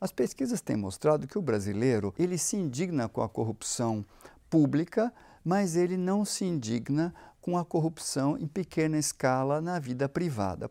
As 0.00 0.10
pesquisas 0.10 0.62
têm 0.62 0.76
mostrado 0.76 1.26
que 1.26 1.36
o 1.36 1.42
brasileiro 1.42 2.14
ele 2.18 2.38
se 2.38 2.56
indigna 2.56 3.06
com 3.06 3.20
a 3.20 3.28
corrupção 3.28 4.02
pública, 4.48 5.12
mas 5.44 5.76
ele 5.76 5.98
não 5.98 6.24
se 6.24 6.44
indigna 6.44 7.12
com 7.38 7.58
a 7.58 7.64
corrupção 7.64 8.38
em 8.38 8.46
pequena 8.46 8.96
escala 8.96 9.60
na 9.60 9.78
vida 9.78 10.08
privada. 10.08 10.70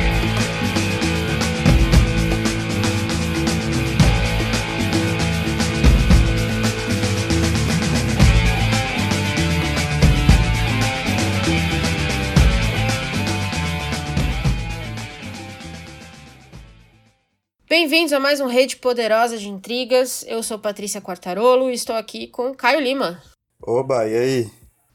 Bem-vindos 17.81 18.13
a 18.13 18.19
mais 18.19 18.39
um 18.39 18.45
Rede 18.45 18.75
Poderosa 18.75 19.39
de 19.39 19.49
Intrigas. 19.49 20.23
Eu 20.27 20.43
sou 20.43 20.59
Patrícia 20.59 21.01
Quartarolo 21.01 21.67
e 21.67 21.73
estou 21.73 21.95
aqui 21.95 22.27
com 22.27 22.53
Caio 22.53 22.79
Lima. 22.79 23.19
Oba, 23.59 24.07
e 24.07 24.15
aí? 24.15 24.51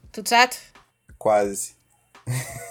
Tudo 0.09 0.29
certo? 0.29 0.57
Quase. 1.17 1.75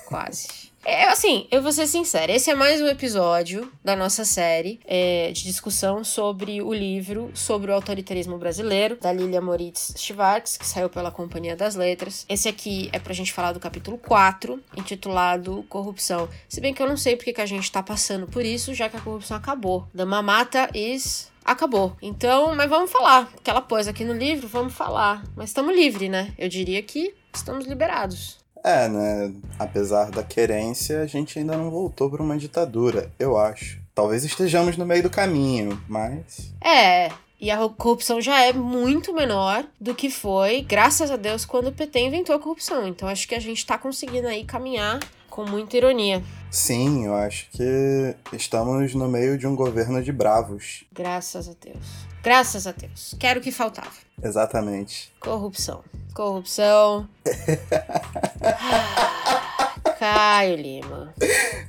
Quase. 0.08 0.48
É 0.88 1.08
assim, 1.08 1.48
eu 1.50 1.60
vou 1.60 1.72
ser 1.72 1.88
sincera, 1.88 2.30
esse 2.30 2.48
é 2.48 2.54
mais 2.54 2.80
um 2.80 2.86
episódio 2.86 3.72
da 3.82 3.96
nossa 3.96 4.24
série 4.24 4.78
é, 4.84 5.32
de 5.32 5.42
discussão 5.42 6.04
sobre 6.04 6.62
o 6.62 6.72
livro 6.72 7.28
sobre 7.34 7.72
o 7.72 7.74
autoritarismo 7.74 8.38
brasileiro, 8.38 8.96
da 9.00 9.12
Lilia 9.12 9.40
Moritz 9.40 9.94
Schwartz, 9.96 10.56
que 10.56 10.64
saiu 10.64 10.88
pela 10.88 11.10
Companhia 11.10 11.56
das 11.56 11.74
Letras. 11.74 12.24
Esse 12.28 12.48
aqui 12.48 12.88
é 12.92 13.00
pra 13.00 13.12
gente 13.12 13.32
falar 13.32 13.50
do 13.50 13.58
capítulo 13.58 13.98
4, 13.98 14.62
intitulado 14.76 15.64
Corrupção. 15.68 16.28
Se 16.48 16.60
bem 16.60 16.72
que 16.72 16.80
eu 16.80 16.88
não 16.88 16.96
sei 16.96 17.16
porque 17.16 17.32
que 17.32 17.40
a 17.40 17.46
gente 17.46 17.72
tá 17.72 17.82
passando 17.82 18.28
por 18.28 18.44
isso, 18.44 18.72
já 18.72 18.88
que 18.88 18.96
a 18.96 19.00
corrupção 19.00 19.36
acabou. 19.36 19.88
The 19.92 20.04
Mamata 20.04 20.70
is 20.72 21.32
acabou. 21.44 21.96
Então, 22.00 22.54
mas 22.54 22.70
vamos 22.70 22.92
falar. 22.92 23.28
Que 23.42 23.50
ela 23.50 23.60
pôs 23.60 23.88
aqui 23.88 24.04
no 24.04 24.12
livro, 24.12 24.46
vamos 24.46 24.72
falar. 24.72 25.24
Mas 25.34 25.50
estamos 25.50 25.74
livres, 25.74 26.08
né? 26.08 26.32
Eu 26.38 26.48
diria 26.48 26.80
que 26.80 27.12
estamos 27.34 27.66
liberados. 27.66 28.45
É, 28.66 28.88
né? 28.88 29.32
Apesar 29.60 30.10
da 30.10 30.24
querência, 30.24 31.00
a 31.00 31.06
gente 31.06 31.38
ainda 31.38 31.56
não 31.56 31.70
voltou 31.70 32.10
para 32.10 32.20
uma 32.20 32.36
ditadura, 32.36 33.08
eu 33.16 33.38
acho. 33.38 33.80
Talvez 33.94 34.24
estejamos 34.24 34.76
no 34.76 34.84
meio 34.84 35.04
do 35.04 35.08
caminho, 35.08 35.80
mas. 35.88 36.52
É, 36.60 37.12
e 37.40 37.48
a 37.48 37.56
corrupção 37.68 38.20
já 38.20 38.42
é 38.42 38.52
muito 38.52 39.14
menor 39.14 39.64
do 39.80 39.94
que 39.94 40.10
foi, 40.10 40.62
graças 40.62 41.12
a 41.12 41.16
Deus, 41.16 41.44
quando 41.44 41.68
o 41.68 41.72
PT 41.72 42.00
inventou 42.00 42.34
a 42.34 42.40
corrupção. 42.40 42.88
Então 42.88 43.08
acho 43.08 43.28
que 43.28 43.36
a 43.36 43.40
gente 43.40 43.64
tá 43.64 43.78
conseguindo 43.78 44.26
aí 44.26 44.42
caminhar 44.42 44.98
com 45.30 45.44
muita 45.44 45.76
ironia. 45.76 46.20
Sim, 46.50 47.06
eu 47.06 47.14
acho 47.14 47.48
que 47.52 48.16
estamos 48.32 48.94
no 48.94 49.06
meio 49.06 49.38
de 49.38 49.46
um 49.46 49.54
governo 49.54 50.02
de 50.02 50.10
bravos. 50.10 50.82
Graças 50.92 51.48
a 51.48 51.52
Deus. 51.62 52.05
Graças 52.26 52.66
a 52.66 52.72
Deus. 52.72 53.14
Quero 53.20 53.38
o 53.38 53.42
que 53.42 53.52
faltava. 53.52 53.92
Exatamente. 54.20 55.12
Corrupção. 55.20 55.84
Corrupção. 56.12 57.08
Caio 59.96 60.56
Lima. 60.56 61.14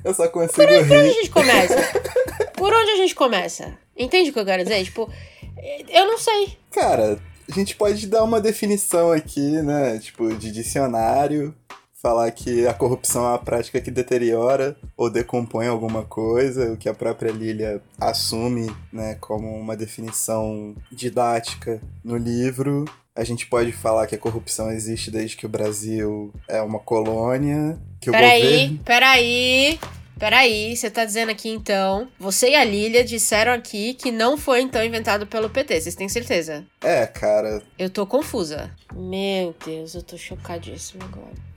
Eu 0.04 0.12
só 0.12 0.26
consigo 0.26 0.56
Por 0.56 0.68
onde, 0.68 0.82
rir. 0.82 0.88
por 0.88 0.96
onde 0.98 1.10
a 1.10 1.12
gente 1.12 1.30
começa? 1.30 1.76
Por 2.56 2.74
onde 2.74 2.90
a 2.90 2.96
gente 2.96 3.14
começa? 3.14 3.78
Entende 3.96 4.30
o 4.30 4.32
que 4.32 4.40
eu 4.40 4.44
quero 4.44 4.64
dizer? 4.64 4.82
Tipo, 4.82 5.08
eu 5.88 6.06
não 6.06 6.18
sei. 6.18 6.58
Cara, 6.72 7.20
a 7.48 7.54
gente 7.54 7.76
pode 7.76 8.04
dar 8.08 8.24
uma 8.24 8.40
definição 8.40 9.12
aqui, 9.12 9.62
né? 9.62 10.00
Tipo, 10.00 10.34
de 10.34 10.50
dicionário. 10.50 11.54
Falar 12.00 12.30
que 12.30 12.64
a 12.64 12.72
corrupção 12.72 13.24
é 13.24 13.30
uma 13.30 13.38
prática 13.38 13.80
que 13.80 13.90
deteriora 13.90 14.76
ou 14.96 15.10
decompõe 15.10 15.66
alguma 15.66 16.04
coisa, 16.04 16.72
o 16.72 16.76
que 16.76 16.88
a 16.88 16.94
própria 16.94 17.32
Lilia 17.32 17.82
assume 18.00 18.70
né, 18.92 19.16
como 19.16 19.48
uma 19.58 19.76
definição 19.76 20.76
didática 20.92 21.80
no 22.04 22.16
livro. 22.16 22.84
A 23.16 23.24
gente 23.24 23.48
pode 23.48 23.72
falar 23.72 24.06
que 24.06 24.14
a 24.14 24.18
corrupção 24.18 24.70
existe 24.70 25.10
desde 25.10 25.36
que 25.36 25.44
o 25.44 25.48
Brasil 25.48 26.32
é 26.46 26.62
uma 26.62 26.78
colônia, 26.78 27.76
que 28.00 28.12
Peraí, 28.12 28.42
governo... 28.42 28.78
peraí. 28.84 29.80
Peraí, 30.16 30.76
você 30.76 30.90
tá 30.90 31.04
dizendo 31.04 31.30
aqui 31.30 31.48
então. 31.48 32.08
Você 32.18 32.50
e 32.50 32.54
a 32.54 32.64
Lilia 32.64 33.04
disseram 33.04 33.52
aqui 33.52 33.94
que 33.94 34.12
não 34.12 34.36
foi 34.36 34.60
então 34.62 34.84
inventado 34.84 35.26
pelo 35.26 35.50
PT, 35.50 35.80
vocês 35.80 35.94
têm 35.96 36.08
certeza? 36.08 36.64
É, 36.80 37.06
cara, 37.06 37.60
Eu 37.76 37.90
tô 37.90 38.06
confusa. 38.06 38.70
Meu 38.94 39.52
Deus, 39.64 39.94
eu 39.94 40.02
tô 40.02 40.16
chocadíssima 40.16 41.04
agora. 41.04 41.47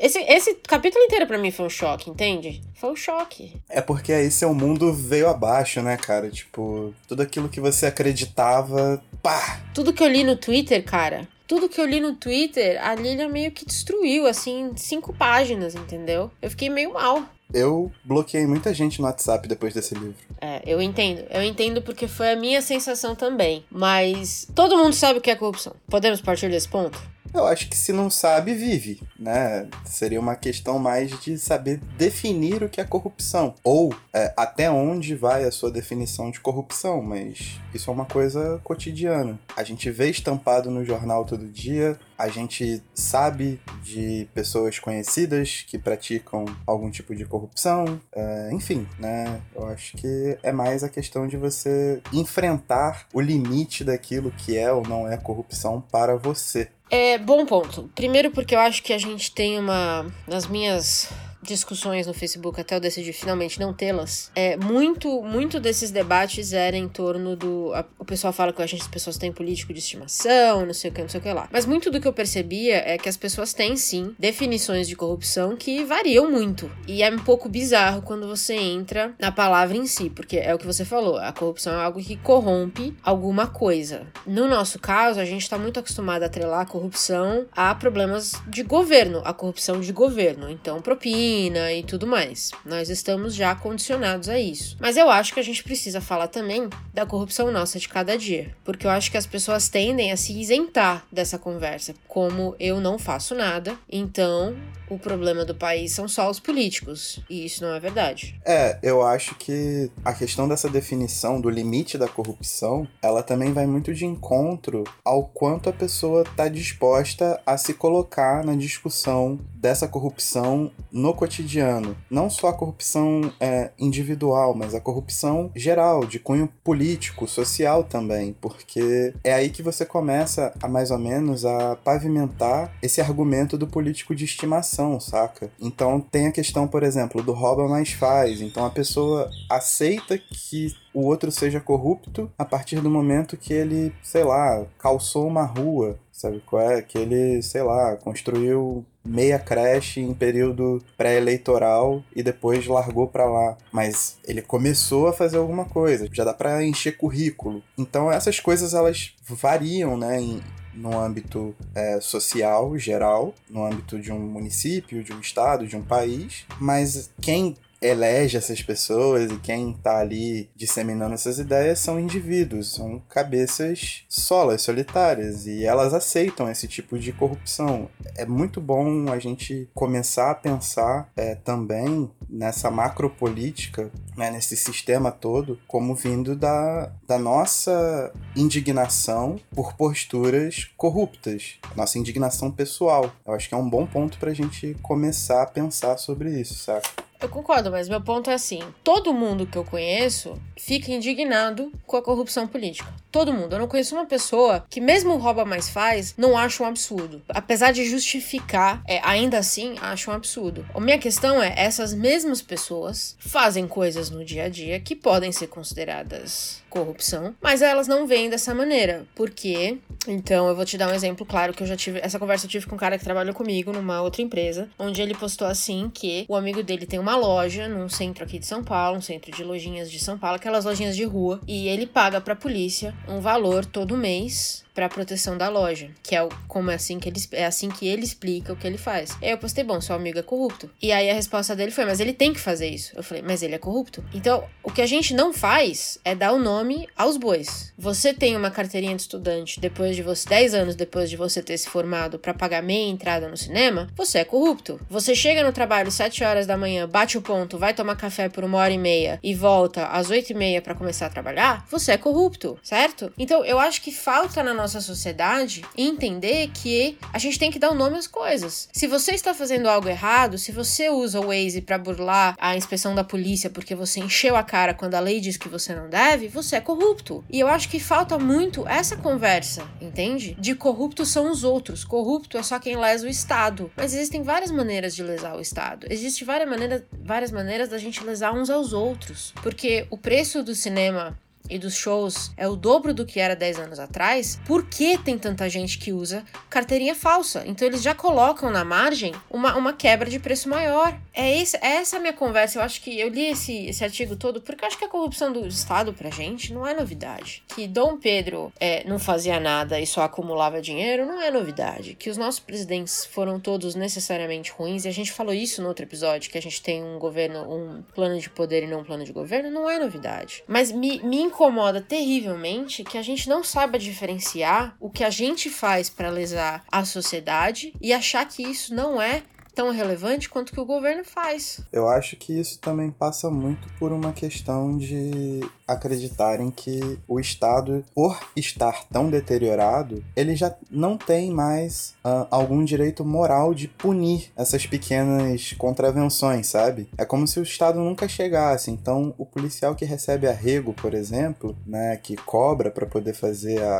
Esse, 0.00 0.18
esse 0.20 0.54
capítulo 0.66 1.04
inteiro 1.04 1.26
pra 1.26 1.38
mim 1.38 1.50
foi 1.50 1.66
um 1.66 1.70
choque, 1.70 2.10
entende? 2.10 2.60
Foi 2.74 2.90
um 2.90 2.96
choque. 2.96 3.60
É 3.68 3.80
porque 3.80 4.12
aí 4.12 4.30
seu 4.30 4.54
mundo 4.54 4.92
veio 4.92 5.28
abaixo, 5.28 5.82
né, 5.82 5.96
cara? 5.96 6.30
Tipo, 6.30 6.94
tudo 7.06 7.22
aquilo 7.22 7.48
que 7.48 7.60
você 7.60 7.86
acreditava, 7.86 9.02
pá! 9.22 9.60
Tudo 9.74 9.92
que 9.92 10.02
eu 10.02 10.08
li 10.08 10.24
no 10.24 10.36
Twitter, 10.36 10.84
cara. 10.84 11.26
Tudo 11.46 11.68
que 11.68 11.80
eu 11.80 11.86
li 11.86 11.98
no 11.98 12.14
Twitter, 12.14 12.78
a 12.84 12.94
Lilia 12.94 13.28
meio 13.28 13.50
que 13.50 13.64
destruiu, 13.64 14.26
assim, 14.26 14.72
cinco 14.76 15.14
páginas, 15.14 15.74
entendeu? 15.74 16.30
Eu 16.42 16.50
fiquei 16.50 16.68
meio 16.68 16.92
mal. 16.92 17.24
Eu 17.52 17.90
bloqueei 18.04 18.46
muita 18.46 18.74
gente 18.74 19.00
no 19.00 19.06
WhatsApp 19.06 19.48
depois 19.48 19.72
desse 19.72 19.94
livro. 19.94 20.14
É, 20.40 20.60
eu 20.66 20.82
entendo. 20.82 21.24
Eu 21.30 21.42
entendo 21.42 21.80
porque 21.80 22.06
foi 22.06 22.32
a 22.32 22.36
minha 22.36 22.60
sensação 22.60 23.14
também. 23.14 23.64
Mas 23.70 24.46
todo 24.54 24.76
mundo 24.76 24.92
sabe 24.92 25.18
o 25.18 25.22
que 25.22 25.30
é 25.30 25.34
corrupção. 25.34 25.74
Podemos 25.88 26.20
partir 26.20 26.50
desse 26.50 26.68
ponto? 26.68 27.00
Eu 27.38 27.46
acho 27.46 27.68
que 27.68 27.76
se 27.76 27.92
não 27.92 28.10
sabe, 28.10 28.52
vive, 28.52 29.00
né? 29.18 29.68
Seria 29.84 30.18
uma 30.18 30.34
questão 30.34 30.78
mais 30.78 31.18
de 31.20 31.38
saber 31.38 31.80
definir 31.96 32.64
o 32.64 32.68
que 32.68 32.80
é 32.80 32.84
corrupção. 32.84 33.54
Ou 33.62 33.94
é, 34.12 34.34
até 34.36 34.68
onde 34.68 35.14
vai 35.14 35.44
a 35.44 35.52
sua 35.52 35.70
definição 35.70 36.32
de 36.32 36.40
corrupção, 36.40 37.00
mas 37.00 37.60
isso 37.72 37.90
é 37.90 37.92
uma 37.92 38.06
coisa 38.06 38.60
cotidiana. 38.64 39.38
A 39.56 39.62
gente 39.62 39.88
vê 39.88 40.10
estampado 40.10 40.68
no 40.68 40.84
jornal 40.84 41.24
todo 41.24 41.46
dia, 41.46 41.96
a 42.18 42.28
gente 42.28 42.82
sabe 42.92 43.60
de 43.84 44.28
pessoas 44.34 44.80
conhecidas 44.80 45.64
que 45.64 45.78
praticam 45.78 46.44
algum 46.66 46.90
tipo 46.90 47.14
de 47.14 47.24
corrupção, 47.24 48.00
é, 48.12 48.50
enfim, 48.52 48.88
né? 48.98 49.40
Eu 49.54 49.68
acho 49.68 49.96
que 49.96 50.36
é 50.42 50.50
mais 50.50 50.82
a 50.82 50.88
questão 50.88 51.28
de 51.28 51.36
você 51.36 52.02
enfrentar 52.12 53.06
o 53.14 53.20
limite 53.20 53.84
daquilo 53.84 54.32
que 54.32 54.56
é 54.58 54.72
ou 54.72 54.82
não 54.82 55.06
é 55.06 55.16
corrupção 55.16 55.80
para 55.80 56.16
você. 56.16 56.68
É, 56.90 57.18
bom 57.18 57.44
ponto. 57.44 57.90
Primeiro 57.94 58.30
porque 58.30 58.54
eu 58.54 58.60
acho 58.60 58.82
que 58.82 58.92
a 58.92 58.98
gente 58.98 59.30
tem 59.32 59.58
uma. 59.58 60.06
Nas 60.26 60.46
minhas 60.46 61.10
discussões 61.42 62.06
no 62.06 62.14
Facebook 62.14 62.60
até 62.60 62.76
eu 62.76 62.80
decidir 62.80 63.12
finalmente 63.12 63.60
não 63.60 63.72
tê-las, 63.72 64.30
é 64.34 64.56
muito 64.56 65.22
muito 65.22 65.60
desses 65.60 65.90
debates 65.90 66.52
era 66.52 66.76
em 66.76 66.88
torno 66.88 67.36
do 67.36 67.72
a, 67.74 67.84
o 67.98 68.04
pessoal 68.04 68.32
fala 68.32 68.52
que 68.52 68.62
as 68.62 68.88
pessoas 68.88 69.16
têm 69.16 69.32
político 69.32 69.72
de 69.72 69.78
estimação, 69.78 70.66
não 70.66 70.74
sei 70.74 70.90
o 70.90 70.94
que, 70.94 71.02
não 71.02 71.08
sei 71.08 71.20
o 71.20 71.22
que 71.22 71.32
lá. 71.32 71.48
Mas 71.52 71.66
muito 71.66 71.90
do 71.90 72.00
que 72.00 72.08
eu 72.08 72.12
percebia 72.12 72.76
é 72.76 72.98
que 72.98 73.08
as 73.08 73.16
pessoas 73.16 73.52
têm 73.52 73.76
sim 73.76 74.14
definições 74.18 74.88
de 74.88 74.96
corrupção 74.96 75.56
que 75.56 75.84
variam 75.84 76.30
muito. 76.30 76.70
E 76.86 77.02
é 77.02 77.10
um 77.10 77.18
pouco 77.18 77.48
bizarro 77.48 78.02
quando 78.02 78.26
você 78.26 78.54
entra 78.54 79.14
na 79.18 79.30
palavra 79.30 79.76
em 79.76 79.86
si, 79.86 80.10
porque 80.10 80.36
é 80.36 80.54
o 80.54 80.58
que 80.58 80.66
você 80.66 80.84
falou, 80.84 81.18
a 81.18 81.32
corrupção 81.32 81.74
é 81.74 81.84
algo 81.84 82.00
que 82.00 82.16
corrompe 82.16 82.96
alguma 83.02 83.46
coisa. 83.46 84.06
No 84.26 84.48
nosso 84.48 84.78
caso, 84.78 85.20
a 85.20 85.24
gente 85.24 85.48
tá 85.48 85.58
muito 85.58 85.78
acostumado 85.78 86.22
a 86.22 86.26
atrelar 86.26 86.60
a 86.60 86.66
corrupção 86.66 87.46
a 87.54 87.74
problemas 87.74 88.32
de 88.48 88.62
governo, 88.62 89.22
a 89.24 89.32
corrupção 89.32 89.80
de 89.80 89.92
governo. 89.92 90.50
Então, 90.50 90.80
propina 90.80 91.27
e 91.28 91.82
tudo 91.82 92.06
mais. 92.06 92.50
Nós 92.64 92.88
estamos 92.88 93.34
já 93.34 93.54
condicionados 93.54 94.28
a 94.28 94.38
isso. 94.38 94.76
Mas 94.80 94.96
eu 94.96 95.10
acho 95.10 95.34
que 95.34 95.40
a 95.40 95.44
gente 95.44 95.62
precisa 95.62 96.00
falar 96.00 96.28
também 96.28 96.68
da 96.94 97.04
corrupção 97.04 97.50
nossa 97.50 97.78
de 97.78 97.88
cada 97.88 98.16
dia, 98.16 98.54
porque 98.64 98.86
eu 98.86 98.90
acho 98.90 99.10
que 99.10 99.16
as 99.16 99.26
pessoas 99.26 99.68
tendem 99.68 100.10
a 100.12 100.16
se 100.16 100.38
isentar 100.38 101.04
dessa 101.12 101.38
conversa, 101.38 101.94
como 102.06 102.54
eu 102.58 102.80
não 102.80 102.98
faço 102.98 103.34
nada, 103.34 103.76
então 103.90 104.56
o 104.90 104.98
problema 104.98 105.44
do 105.44 105.54
país 105.54 105.92
são 105.92 106.08
só 106.08 106.30
os 106.30 106.40
políticos, 106.40 107.20
e 107.28 107.44
isso 107.44 107.62
não 107.62 107.74
é 107.74 107.80
verdade. 107.80 108.40
É, 108.44 108.78
eu 108.82 109.02
acho 109.02 109.34
que 109.34 109.90
a 110.04 110.12
questão 110.12 110.48
dessa 110.48 110.68
definição 110.68 111.40
do 111.40 111.50
limite 111.50 111.98
da 111.98 112.08
corrupção, 112.08 112.88
ela 113.02 113.22
também 113.22 113.52
vai 113.52 113.66
muito 113.66 113.92
de 113.92 114.06
encontro 114.06 114.84
ao 115.04 115.24
quanto 115.24 115.68
a 115.68 115.72
pessoa 115.72 116.22
está 116.22 116.48
disposta 116.48 117.40
a 117.44 117.56
se 117.56 117.74
colocar 117.74 118.44
na 118.44 118.54
discussão 118.54 119.38
dessa 119.60 119.88
corrupção 119.88 120.70
no 120.90 121.12
cotidiano. 121.12 121.96
Não 122.10 122.30
só 122.30 122.48
a 122.48 122.52
corrupção 122.52 123.32
é, 123.40 123.70
individual, 123.78 124.54
mas 124.54 124.74
a 124.74 124.80
corrupção 124.80 125.50
geral, 125.54 126.04
de 126.04 126.18
cunho 126.18 126.48
político, 126.62 127.26
social 127.26 127.84
também, 127.84 128.34
porque 128.40 129.12
é 129.24 129.32
aí 129.32 129.50
que 129.50 129.62
você 129.62 129.84
começa 129.84 130.52
a 130.62 130.68
mais 130.68 130.90
ou 130.90 130.98
menos 130.98 131.44
a 131.44 131.76
pavimentar 131.76 132.72
esse 132.82 133.00
argumento 133.00 133.58
do 133.58 133.66
político 133.66 134.14
de 134.14 134.24
estimação, 134.24 135.00
saca? 135.00 135.50
Então 135.60 136.00
tem 136.00 136.26
a 136.26 136.32
questão, 136.32 136.66
por 136.68 136.82
exemplo, 136.82 137.22
do 137.22 137.32
rouba 137.32 137.68
mais 137.68 137.92
faz. 137.92 138.40
Então 138.40 138.64
a 138.64 138.70
pessoa 138.70 139.30
aceita 139.50 140.18
que 140.18 140.74
o 140.92 141.04
outro 141.04 141.30
seja 141.30 141.60
corrupto 141.60 142.30
a 142.38 142.44
partir 142.44 142.80
do 142.80 142.90
momento 142.90 143.36
que 143.36 143.52
ele, 143.52 143.92
sei 144.02 144.24
lá, 144.24 144.64
calçou 144.78 145.26
uma 145.26 145.44
rua, 145.44 145.98
sabe 146.12 146.42
qual 146.44 146.62
é? 146.62 146.82
Que 146.82 146.98
ele, 146.98 147.42
sei 147.42 147.62
lá, 147.62 147.96
construiu 147.96 148.84
meia 149.04 149.38
creche 149.38 150.00
em 150.00 150.12
período 150.12 150.82
pré-eleitoral 150.96 152.02
e 152.14 152.22
depois 152.22 152.66
largou 152.66 153.08
para 153.08 153.24
lá. 153.24 153.56
Mas 153.72 154.18
ele 154.24 154.42
começou 154.42 155.08
a 155.08 155.12
fazer 155.12 155.38
alguma 155.38 155.64
coisa, 155.64 156.08
já 156.12 156.24
dá 156.24 156.34
para 156.34 156.64
encher 156.64 156.96
currículo. 156.96 157.62
Então 157.76 158.12
essas 158.12 158.38
coisas 158.38 158.74
elas 158.74 159.14
variam, 159.26 159.96
né, 159.96 160.20
em, 160.20 160.40
no 160.74 160.98
âmbito 160.98 161.54
é, 161.74 162.00
social 162.00 162.76
geral, 162.78 163.34
no 163.48 163.64
âmbito 163.64 163.98
de 163.98 164.12
um 164.12 164.18
município, 164.18 165.02
de 165.02 165.12
um 165.12 165.20
estado, 165.20 165.66
de 165.66 165.76
um 165.76 165.82
país, 165.82 166.44
mas 166.60 167.10
quem 167.20 167.56
elege 167.80 168.36
essas 168.36 168.62
pessoas 168.62 169.30
e 169.30 169.38
quem 169.38 169.70
está 169.70 169.98
ali 169.98 170.50
disseminando 170.54 171.14
essas 171.14 171.38
ideias 171.38 171.78
são 171.78 171.98
indivíduos, 171.98 172.74
são 172.74 173.00
cabeças 173.08 174.04
solas, 174.08 174.62
solitárias, 174.62 175.46
e 175.46 175.64
elas 175.64 175.94
aceitam 175.94 176.50
esse 176.50 176.66
tipo 176.66 176.98
de 176.98 177.12
corrupção. 177.12 177.88
É 178.16 178.26
muito 178.26 178.60
bom 178.60 179.10
a 179.10 179.18
gente 179.18 179.68
começar 179.74 180.30
a 180.30 180.34
pensar 180.34 181.10
é, 181.16 181.34
também 181.34 182.10
nessa 182.28 182.70
macropolítica, 182.70 183.90
né, 184.16 184.30
nesse 184.30 184.56
sistema 184.56 185.10
todo, 185.10 185.58
como 185.66 185.94
vindo 185.94 186.36
da, 186.36 186.92
da 187.06 187.18
nossa 187.18 188.12
indignação 188.36 189.36
por 189.54 189.74
posturas 189.74 190.70
corruptas, 190.76 191.58
nossa 191.76 191.98
indignação 191.98 192.50
pessoal. 192.50 193.10
Eu 193.26 193.34
acho 193.34 193.48
que 193.48 193.54
é 193.54 193.58
um 193.58 193.68
bom 193.68 193.86
ponto 193.86 194.18
para 194.18 194.30
a 194.30 194.34
gente 194.34 194.76
começar 194.82 195.42
a 195.42 195.46
pensar 195.46 195.96
sobre 195.96 196.40
isso, 196.40 196.54
saca? 196.54 197.07
Eu 197.20 197.28
concordo, 197.28 197.70
mas 197.70 197.88
meu 197.88 198.00
ponto 198.00 198.30
é 198.30 198.34
assim: 198.34 198.60
todo 198.84 199.12
mundo 199.12 199.46
que 199.46 199.58
eu 199.58 199.64
conheço 199.64 200.40
fica 200.56 200.92
indignado 200.92 201.72
com 201.86 201.96
a 201.96 202.02
corrupção 202.02 202.46
política. 202.46 202.92
Todo 203.10 203.32
mundo. 203.32 203.54
Eu 203.54 203.58
não 203.58 203.66
conheço 203.66 203.94
uma 203.94 204.06
pessoa 204.06 204.64
que, 204.68 204.80
mesmo 204.80 205.16
rouba 205.16 205.44
mais 205.44 205.68
faz, 205.68 206.14
não 206.16 206.36
acha 206.36 206.62
um 206.62 206.66
absurdo. 206.66 207.22
Apesar 207.28 207.72
de 207.72 207.88
justificar, 207.88 208.82
é, 208.86 209.00
ainda 209.02 209.38
assim, 209.38 209.76
acha 209.80 210.10
um 210.10 210.14
absurdo. 210.14 210.64
A 210.74 210.80
minha 210.80 210.98
questão 210.98 211.42
é: 211.42 211.52
essas 211.56 211.92
mesmas 211.92 212.40
pessoas 212.40 213.16
fazem 213.18 213.66
coisas 213.66 214.10
no 214.10 214.24
dia 214.24 214.44
a 214.44 214.48
dia 214.48 214.78
que 214.78 214.94
podem 214.94 215.32
ser 215.32 215.48
consideradas 215.48 216.62
corrupção, 216.68 217.34
mas 217.40 217.62
elas 217.62 217.88
não 217.88 218.06
veem 218.06 218.28
dessa 218.28 218.54
maneira. 218.54 219.06
Por 219.14 219.30
quê? 219.30 219.78
Então, 220.06 220.48
eu 220.48 220.54
vou 220.54 220.64
te 220.64 220.76
dar 220.78 220.88
um 220.88 220.94
exemplo 220.94 221.26
claro 221.26 221.52
que 221.52 221.62
eu 221.62 221.66
já 221.66 221.76
tive. 221.76 221.98
Essa 222.00 222.18
conversa 222.18 222.46
eu 222.46 222.50
tive 222.50 222.66
com 222.66 222.76
um 222.76 222.78
cara 222.78 222.98
que 222.98 223.04
trabalhou 223.04 223.34
comigo 223.34 223.72
numa 223.72 224.02
outra 224.02 224.22
empresa, 224.22 224.68
onde 224.78 225.00
ele 225.00 225.14
postou 225.14 225.46
assim 225.46 225.90
que 225.92 226.24
o 226.28 226.36
amigo 226.36 226.62
dele 226.62 226.86
tem 226.86 226.98
uma 226.98 227.07
loja 227.16 227.68
num 227.68 227.88
centro 227.88 228.24
aqui 228.24 228.38
de 228.38 228.46
São 228.46 228.62
Paulo, 228.62 228.98
um 228.98 229.00
centro 229.00 229.30
de 229.30 229.42
lojinhas 229.42 229.90
de 229.90 229.98
São 229.98 230.18
Paulo, 230.18 230.36
aquelas 230.36 230.64
lojinhas 230.64 230.96
de 230.96 231.04
rua, 231.04 231.40
e 231.46 231.68
ele 231.68 231.86
paga 231.86 232.20
pra 232.20 232.36
polícia 232.36 232.94
um 233.08 233.20
valor 233.20 233.64
todo 233.64 233.96
mês 233.96 234.64
para 234.78 234.88
proteção 234.88 235.36
da 235.36 235.48
loja, 235.48 235.90
que 236.04 236.14
é 236.14 236.22
o, 236.22 236.28
como 236.46 236.70
é 236.70 236.76
assim 236.76 237.00
que 237.00 237.08
ele 237.08 237.20
é 237.32 237.46
assim 237.46 237.68
que 237.68 237.88
ele 237.88 238.04
explica 238.04 238.52
o 238.52 238.56
que 238.56 238.64
ele 238.64 238.78
faz. 238.78 239.10
Aí 239.20 239.30
eu 239.30 239.36
postei, 239.36 239.64
bom, 239.64 239.80
seu 239.80 239.96
amigo 239.96 240.20
é 240.20 240.22
corrupto. 240.22 240.70
E 240.80 240.92
aí 240.92 241.10
a 241.10 241.14
resposta 241.14 241.56
dele 241.56 241.72
foi, 241.72 241.84
mas 241.84 241.98
ele 241.98 242.12
tem 242.12 242.32
que 242.32 242.38
fazer 242.38 242.68
isso. 242.68 242.92
Eu 242.94 243.02
falei, 243.02 243.20
mas 243.26 243.42
ele 243.42 243.56
é 243.56 243.58
corrupto. 243.58 244.04
Então, 244.14 244.44
o 244.62 244.70
que 244.70 244.80
a 244.80 244.86
gente 244.86 245.14
não 245.14 245.32
faz 245.32 245.98
é 246.04 246.14
dar 246.14 246.32
o 246.32 246.38
nome 246.38 246.88
aos 246.96 247.16
bois. 247.16 247.72
Você 247.76 248.14
tem 248.14 248.36
uma 248.36 248.52
carteirinha 248.52 248.94
de 248.94 249.02
estudante 249.02 249.58
depois 249.58 249.96
de 249.96 250.02
você 250.04 250.28
10 250.28 250.54
anos 250.54 250.76
depois 250.76 251.10
de 251.10 251.16
você 251.16 251.42
ter 251.42 251.58
se 251.58 251.68
formado 251.68 252.16
para 252.16 252.32
pagar 252.32 252.62
meia 252.62 252.88
entrada 252.88 253.26
no 253.26 253.36
cinema, 253.36 253.88
você 253.96 254.18
é 254.18 254.24
corrupto. 254.24 254.80
Você 254.88 255.12
chega 255.12 255.42
no 255.42 255.52
trabalho 255.52 255.90
7 255.90 256.22
horas 256.22 256.46
da 256.46 256.56
manhã, 256.56 256.88
bate 256.88 257.18
o 257.18 257.22
ponto, 257.22 257.58
vai 257.58 257.74
tomar 257.74 257.96
café 257.96 258.28
por 258.28 258.44
uma 258.44 258.58
hora 258.58 258.72
e 258.72 258.78
meia 258.78 259.18
e 259.24 259.34
volta 259.34 259.86
às 259.86 260.08
8 260.08 260.30
e 260.30 260.34
meia 260.34 260.62
para 260.62 260.76
começar 260.76 261.06
a 261.06 261.10
trabalhar, 261.10 261.66
você 261.68 261.90
é 261.90 261.98
corrupto, 261.98 262.56
certo? 262.62 263.12
Então, 263.18 263.44
eu 263.44 263.58
acho 263.58 263.82
que 263.82 263.90
falta 263.90 264.40
na 264.40 264.54
nossa 264.54 264.67
nossa 264.68 264.80
sociedade 264.82 265.64
entender 265.74 266.50
que 266.52 266.98
a 267.10 267.18
gente 267.18 267.38
tem 267.38 267.50
que 267.50 267.58
dar 267.58 267.70
o 267.70 267.72
um 267.72 267.76
nome 267.76 267.96
às 267.96 268.06
coisas. 268.06 268.68
Se 268.70 268.86
você 268.86 269.12
está 269.12 269.32
fazendo 269.32 269.66
algo 269.66 269.88
errado, 269.88 270.36
se 270.36 270.52
você 270.52 270.90
usa 270.90 271.18
o 271.18 271.28
Waze 271.28 271.62
para 271.62 271.78
burlar 271.78 272.36
a 272.38 272.54
inspeção 272.54 272.94
da 272.94 273.02
polícia 273.02 273.48
porque 273.48 273.74
você 273.74 274.00
encheu 274.00 274.36
a 274.36 274.42
cara 274.42 274.74
quando 274.74 274.94
a 274.94 275.00
lei 275.00 275.20
diz 275.20 275.38
que 275.38 275.48
você 275.48 275.74
não 275.74 275.88
deve, 275.88 276.28
você 276.28 276.56
é 276.56 276.60
corrupto. 276.60 277.24
E 277.30 277.40
eu 277.40 277.48
acho 277.48 277.70
que 277.70 277.80
falta 277.80 278.18
muito 278.18 278.68
essa 278.68 278.94
conversa, 278.94 279.66
entende? 279.80 280.36
De 280.38 280.54
corrupto 280.54 281.06
são 281.06 281.30
os 281.30 281.44
outros, 281.44 281.82
corrupto 281.82 282.36
é 282.36 282.42
só 282.42 282.58
quem 282.58 282.76
lesa 282.76 283.06
o 283.06 283.10
Estado. 283.10 283.72
Mas 283.74 283.94
existem 283.94 284.22
várias 284.22 284.50
maneiras 284.50 284.94
de 284.94 285.02
lesar 285.02 285.34
o 285.34 285.40
Estado. 285.40 285.86
Existem 285.88 286.26
várias 286.26 286.50
maneiras, 286.50 286.82
várias 286.92 287.30
maneiras 287.30 287.70
da 287.70 287.78
gente 287.78 288.04
lesar 288.04 288.34
uns 288.34 288.50
aos 288.50 288.74
outros. 288.74 289.32
Porque 289.42 289.86
o 289.88 289.96
preço 289.96 290.42
do 290.42 290.54
cinema 290.54 291.18
e 291.48 291.58
dos 291.58 291.74
shows 291.74 292.30
é 292.36 292.46
o 292.48 292.56
dobro 292.56 292.94
do 292.94 293.06
que 293.06 293.20
era 293.20 293.34
10 293.34 293.58
anos 293.58 293.78
atrás, 293.78 294.40
por 294.46 294.66
que 294.66 294.98
tem 294.98 295.18
tanta 295.18 295.48
gente 295.48 295.78
que 295.78 295.92
usa 295.92 296.24
carteirinha 296.48 296.94
falsa? 296.94 297.42
Então 297.46 297.66
eles 297.66 297.82
já 297.82 297.94
colocam 297.94 298.50
na 298.50 298.64
margem 298.64 299.14
uma, 299.30 299.56
uma 299.56 299.72
quebra 299.72 300.08
de 300.08 300.18
preço 300.18 300.48
maior. 300.48 300.96
É, 301.12 301.36
esse, 301.40 301.56
é 301.58 301.76
essa 301.76 301.96
a 301.96 302.00
minha 302.00 302.12
conversa. 302.12 302.58
Eu 302.58 302.62
acho 302.62 302.80
que 302.80 302.98
eu 302.98 303.08
li 303.08 303.26
esse, 303.26 303.66
esse 303.66 303.82
artigo 303.82 304.16
todo 304.16 304.40
porque 304.40 304.64
eu 304.64 304.68
acho 304.68 304.78
que 304.78 304.84
a 304.84 304.88
corrupção 304.88 305.32
do 305.32 305.46
Estado 305.46 305.92
pra 305.92 306.10
gente 306.10 306.52
não 306.52 306.66
é 306.66 306.74
novidade. 306.74 307.42
Que 307.48 307.66
Dom 307.66 307.96
Pedro 307.96 308.52
é, 308.60 308.84
não 308.84 308.98
fazia 308.98 309.40
nada 309.40 309.80
e 309.80 309.86
só 309.86 310.02
acumulava 310.02 310.60
dinheiro 310.60 311.06
não 311.06 311.20
é 311.20 311.30
novidade. 311.30 311.94
Que 311.94 312.10
os 312.10 312.16
nossos 312.16 312.40
presidentes 312.40 313.04
foram 313.04 313.40
todos 313.40 313.74
necessariamente 313.74 314.52
ruins, 314.52 314.84
e 314.84 314.88
a 314.88 314.92
gente 314.92 315.12
falou 315.12 315.34
isso 315.34 315.62
no 315.62 315.68
outro 315.68 315.84
episódio, 315.84 316.30
que 316.30 316.38
a 316.38 316.42
gente 316.42 316.62
tem 316.62 316.82
um 316.82 316.98
governo, 316.98 317.40
um 317.42 317.82
plano 317.94 318.18
de 318.18 318.30
poder 318.30 318.62
e 318.62 318.66
não 318.66 318.80
um 318.80 318.84
plano 318.84 319.04
de 319.04 319.12
governo, 319.12 319.50
não 319.50 319.68
é 319.68 319.78
novidade. 319.78 320.44
Mas 320.46 320.70
me, 320.70 321.00
me 321.02 321.20
incomoda 321.38 321.80
terrivelmente 321.80 322.82
que 322.82 322.98
a 322.98 323.02
gente 323.02 323.28
não 323.28 323.44
saiba 323.44 323.78
diferenciar 323.78 324.76
o 324.80 324.90
que 324.90 325.04
a 325.04 325.10
gente 325.10 325.48
faz 325.48 325.88
para 325.88 326.10
lesar 326.10 326.64
a 326.70 326.84
sociedade 326.84 327.72
e 327.80 327.92
achar 327.92 328.26
que 328.26 328.42
isso 328.42 328.74
não 328.74 329.00
é 329.00 329.22
tão 329.54 329.70
relevante 329.70 330.28
quanto 330.28 330.52
que 330.52 330.58
o 330.58 330.64
governo 330.64 331.04
faz. 331.04 331.60
Eu 331.72 331.88
acho 331.88 332.16
que 332.16 332.32
isso 332.32 332.58
também 332.58 332.90
passa 332.90 333.30
muito 333.30 333.68
por 333.78 333.92
uma 333.92 334.12
questão 334.12 334.76
de 334.76 335.40
acreditarem 335.68 336.50
que 336.50 336.98
o 337.06 337.20
Estado, 337.20 337.84
por 337.94 338.18
estar 338.34 338.84
tão 338.88 339.10
deteriorado, 339.10 340.02
ele 340.16 340.34
já 340.34 340.54
não 340.70 340.96
tem 340.96 341.30
mais 341.30 341.94
uh, 342.04 342.26
algum 342.30 342.64
direito 342.64 343.04
moral 343.04 343.52
de 343.52 343.68
punir 343.68 344.32
essas 344.36 344.66
pequenas 344.66 345.52
contravenções, 345.52 346.46
sabe? 346.46 346.88
É 346.96 347.04
como 347.04 347.26
se 347.26 347.38
o 347.38 347.42
Estado 347.42 347.78
nunca 347.78 348.08
chegasse. 348.08 348.70
Então, 348.70 349.14
o 349.18 349.26
policial 349.26 349.74
que 349.74 349.84
recebe 349.84 350.26
arrego, 350.26 350.72
por 350.72 350.94
exemplo, 350.94 351.56
né, 351.66 351.96
que 351.96 352.16
cobra 352.16 352.70
para 352.70 352.86
poder 352.86 353.12
fazer 353.12 353.62
a, 353.62 353.78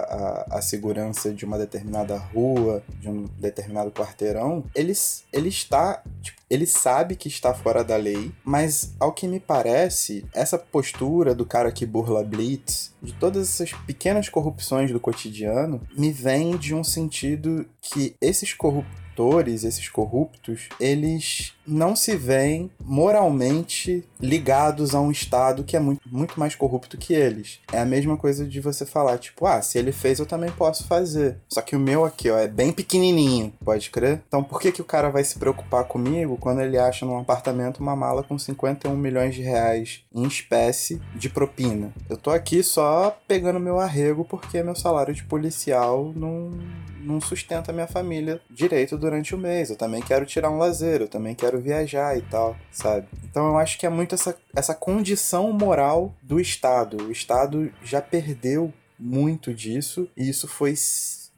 a, 0.50 0.58
a, 0.58 0.62
segurança 0.62 1.32
de 1.32 1.44
uma 1.44 1.58
determinada 1.58 2.16
rua, 2.16 2.82
de 3.00 3.08
um 3.08 3.24
determinado 3.38 3.90
quarteirão, 3.90 4.64
ele, 4.74 4.92
ele 5.32 5.48
está 5.48 6.02
tipo, 6.22 6.37
ele 6.50 6.66
sabe 6.66 7.16
que 7.16 7.28
está 7.28 7.52
fora 7.54 7.84
da 7.84 7.96
lei, 7.96 8.32
mas 8.44 8.94
ao 8.98 9.12
que 9.12 9.26
me 9.26 9.40
parece, 9.40 10.24
essa 10.34 10.58
postura 10.58 11.34
do 11.34 11.44
cara 11.44 11.70
que 11.70 11.84
burla 11.84 12.24
Blitz, 12.24 12.94
de 13.02 13.12
todas 13.12 13.48
essas 13.48 13.72
pequenas 13.86 14.28
corrupções 14.28 14.90
do 14.90 15.00
cotidiano, 15.00 15.80
me 15.96 16.10
vem 16.10 16.56
de 16.56 16.74
um 16.74 16.82
sentido 16.82 17.66
que 17.80 18.14
esses 18.20 18.52
corruptores, 18.52 19.64
esses 19.64 19.88
corruptos, 19.88 20.68
eles 20.80 21.52
não 21.68 21.94
se 21.94 22.16
veem 22.16 22.70
moralmente 22.80 24.04
ligados 24.20 24.94
a 24.94 25.00
um 25.00 25.10
Estado 25.10 25.62
que 25.62 25.76
é 25.76 25.80
muito, 25.80 26.00
muito 26.08 26.40
mais 26.40 26.54
corrupto 26.54 26.96
que 26.96 27.12
eles. 27.12 27.60
É 27.72 27.78
a 27.78 27.84
mesma 27.84 28.16
coisa 28.16 28.46
de 28.46 28.60
você 28.60 28.86
falar, 28.86 29.18
tipo, 29.18 29.46
ah, 29.46 29.60
se 29.60 29.78
ele 29.78 29.92
fez, 29.92 30.18
eu 30.18 30.26
também 30.26 30.50
posso 30.50 30.86
fazer. 30.86 31.36
Só 31.48 31.60
que 31.60 31.76
o 31.76 31.80
meu 31.80 32.04
aqui, 32.04 32.30
ó, 32.30 32.38
é 32.38 32.48
bem 32.48 32.72
pequenininho, 32.72 33.52
pode 33.64 33.90
crer? 33.90 34.22
Então 34.26 34.42
por 34.42 34.60
que, 34.60 34.72
que 34.72 34.80
o 34.80 34.84
cara 34.84 35.10
vai 35.10 35.22
se 35.22 35.38
preocupar 35.38 35.84
comigo 35.84 36.36
quando 36.38 36.60
ele 36.60 36.78
acha 36.78 37.04
num 37.04 37.18
apartamento 37.18 37.78
uma 37.78 37.94
mala 37.94 38.22
com 38.22 38.38
51 38.38 38.96
milhões 38.96 39.34
de 39.34 39.42
reais 39.42 40.04
em 40.14 40.26
espécie 40.26 41.00
de 41.14 41.28
propina? 41.28 41.92
Eu 42.08 42.16
tô 42.16 42.30
aqui 42.30 42.62
só 42.62 43.18
pegando 43.28 43.60
meu 43.60 43.78
arrego 43.78 44.24
porque 44.24 44.62
meu 44.62 44.74
salário 44.74 45.14
de 45.14 45.24
policial 45.24 46.12
não, 46.16 46.50
não 47.00 47.20
sustenta 47.20 47.72
minha 47.72 47.86
família 47.86 48.40
direito 48.50 48.96
durante 48.96 49.34
o 49.34 49.38
mês. 49.38 49.70
Eu 49.70 49.76
também 49.76 50.00
quero 50.00 50.26
tirar 50.26 50.50
um 50.50 50.58
lazer, 50.58 51.00
eu 51.00 51.08
também 51.08 51.34
quero 51.34 51.57
viajar 51.60 52.16
e 52.16 52.22
tal, 52.22 52.56
sabe? 52.70 53.06
Então 53.24 53.48
eu 53.48 53.58
acho 53.58 53.78
que 53.78 53.86
é 53.86 53.88
muito 53.88 54.14
essa, 54.14 54.36
essa 54.54 54.74
condição 54.74 55.52
moral 55.52 56.14
do 56.22 56.40
Estado. 56.40 57.04
O 57.04 57.12
Estado 57.12 57.72
já 57.82 58.00
perdeu 58.00 58.72
muito 58.98 59.54
disso 59.54 60.08
e 60.16 60.28
isso 60.28 60.48
foi 60.48 60.74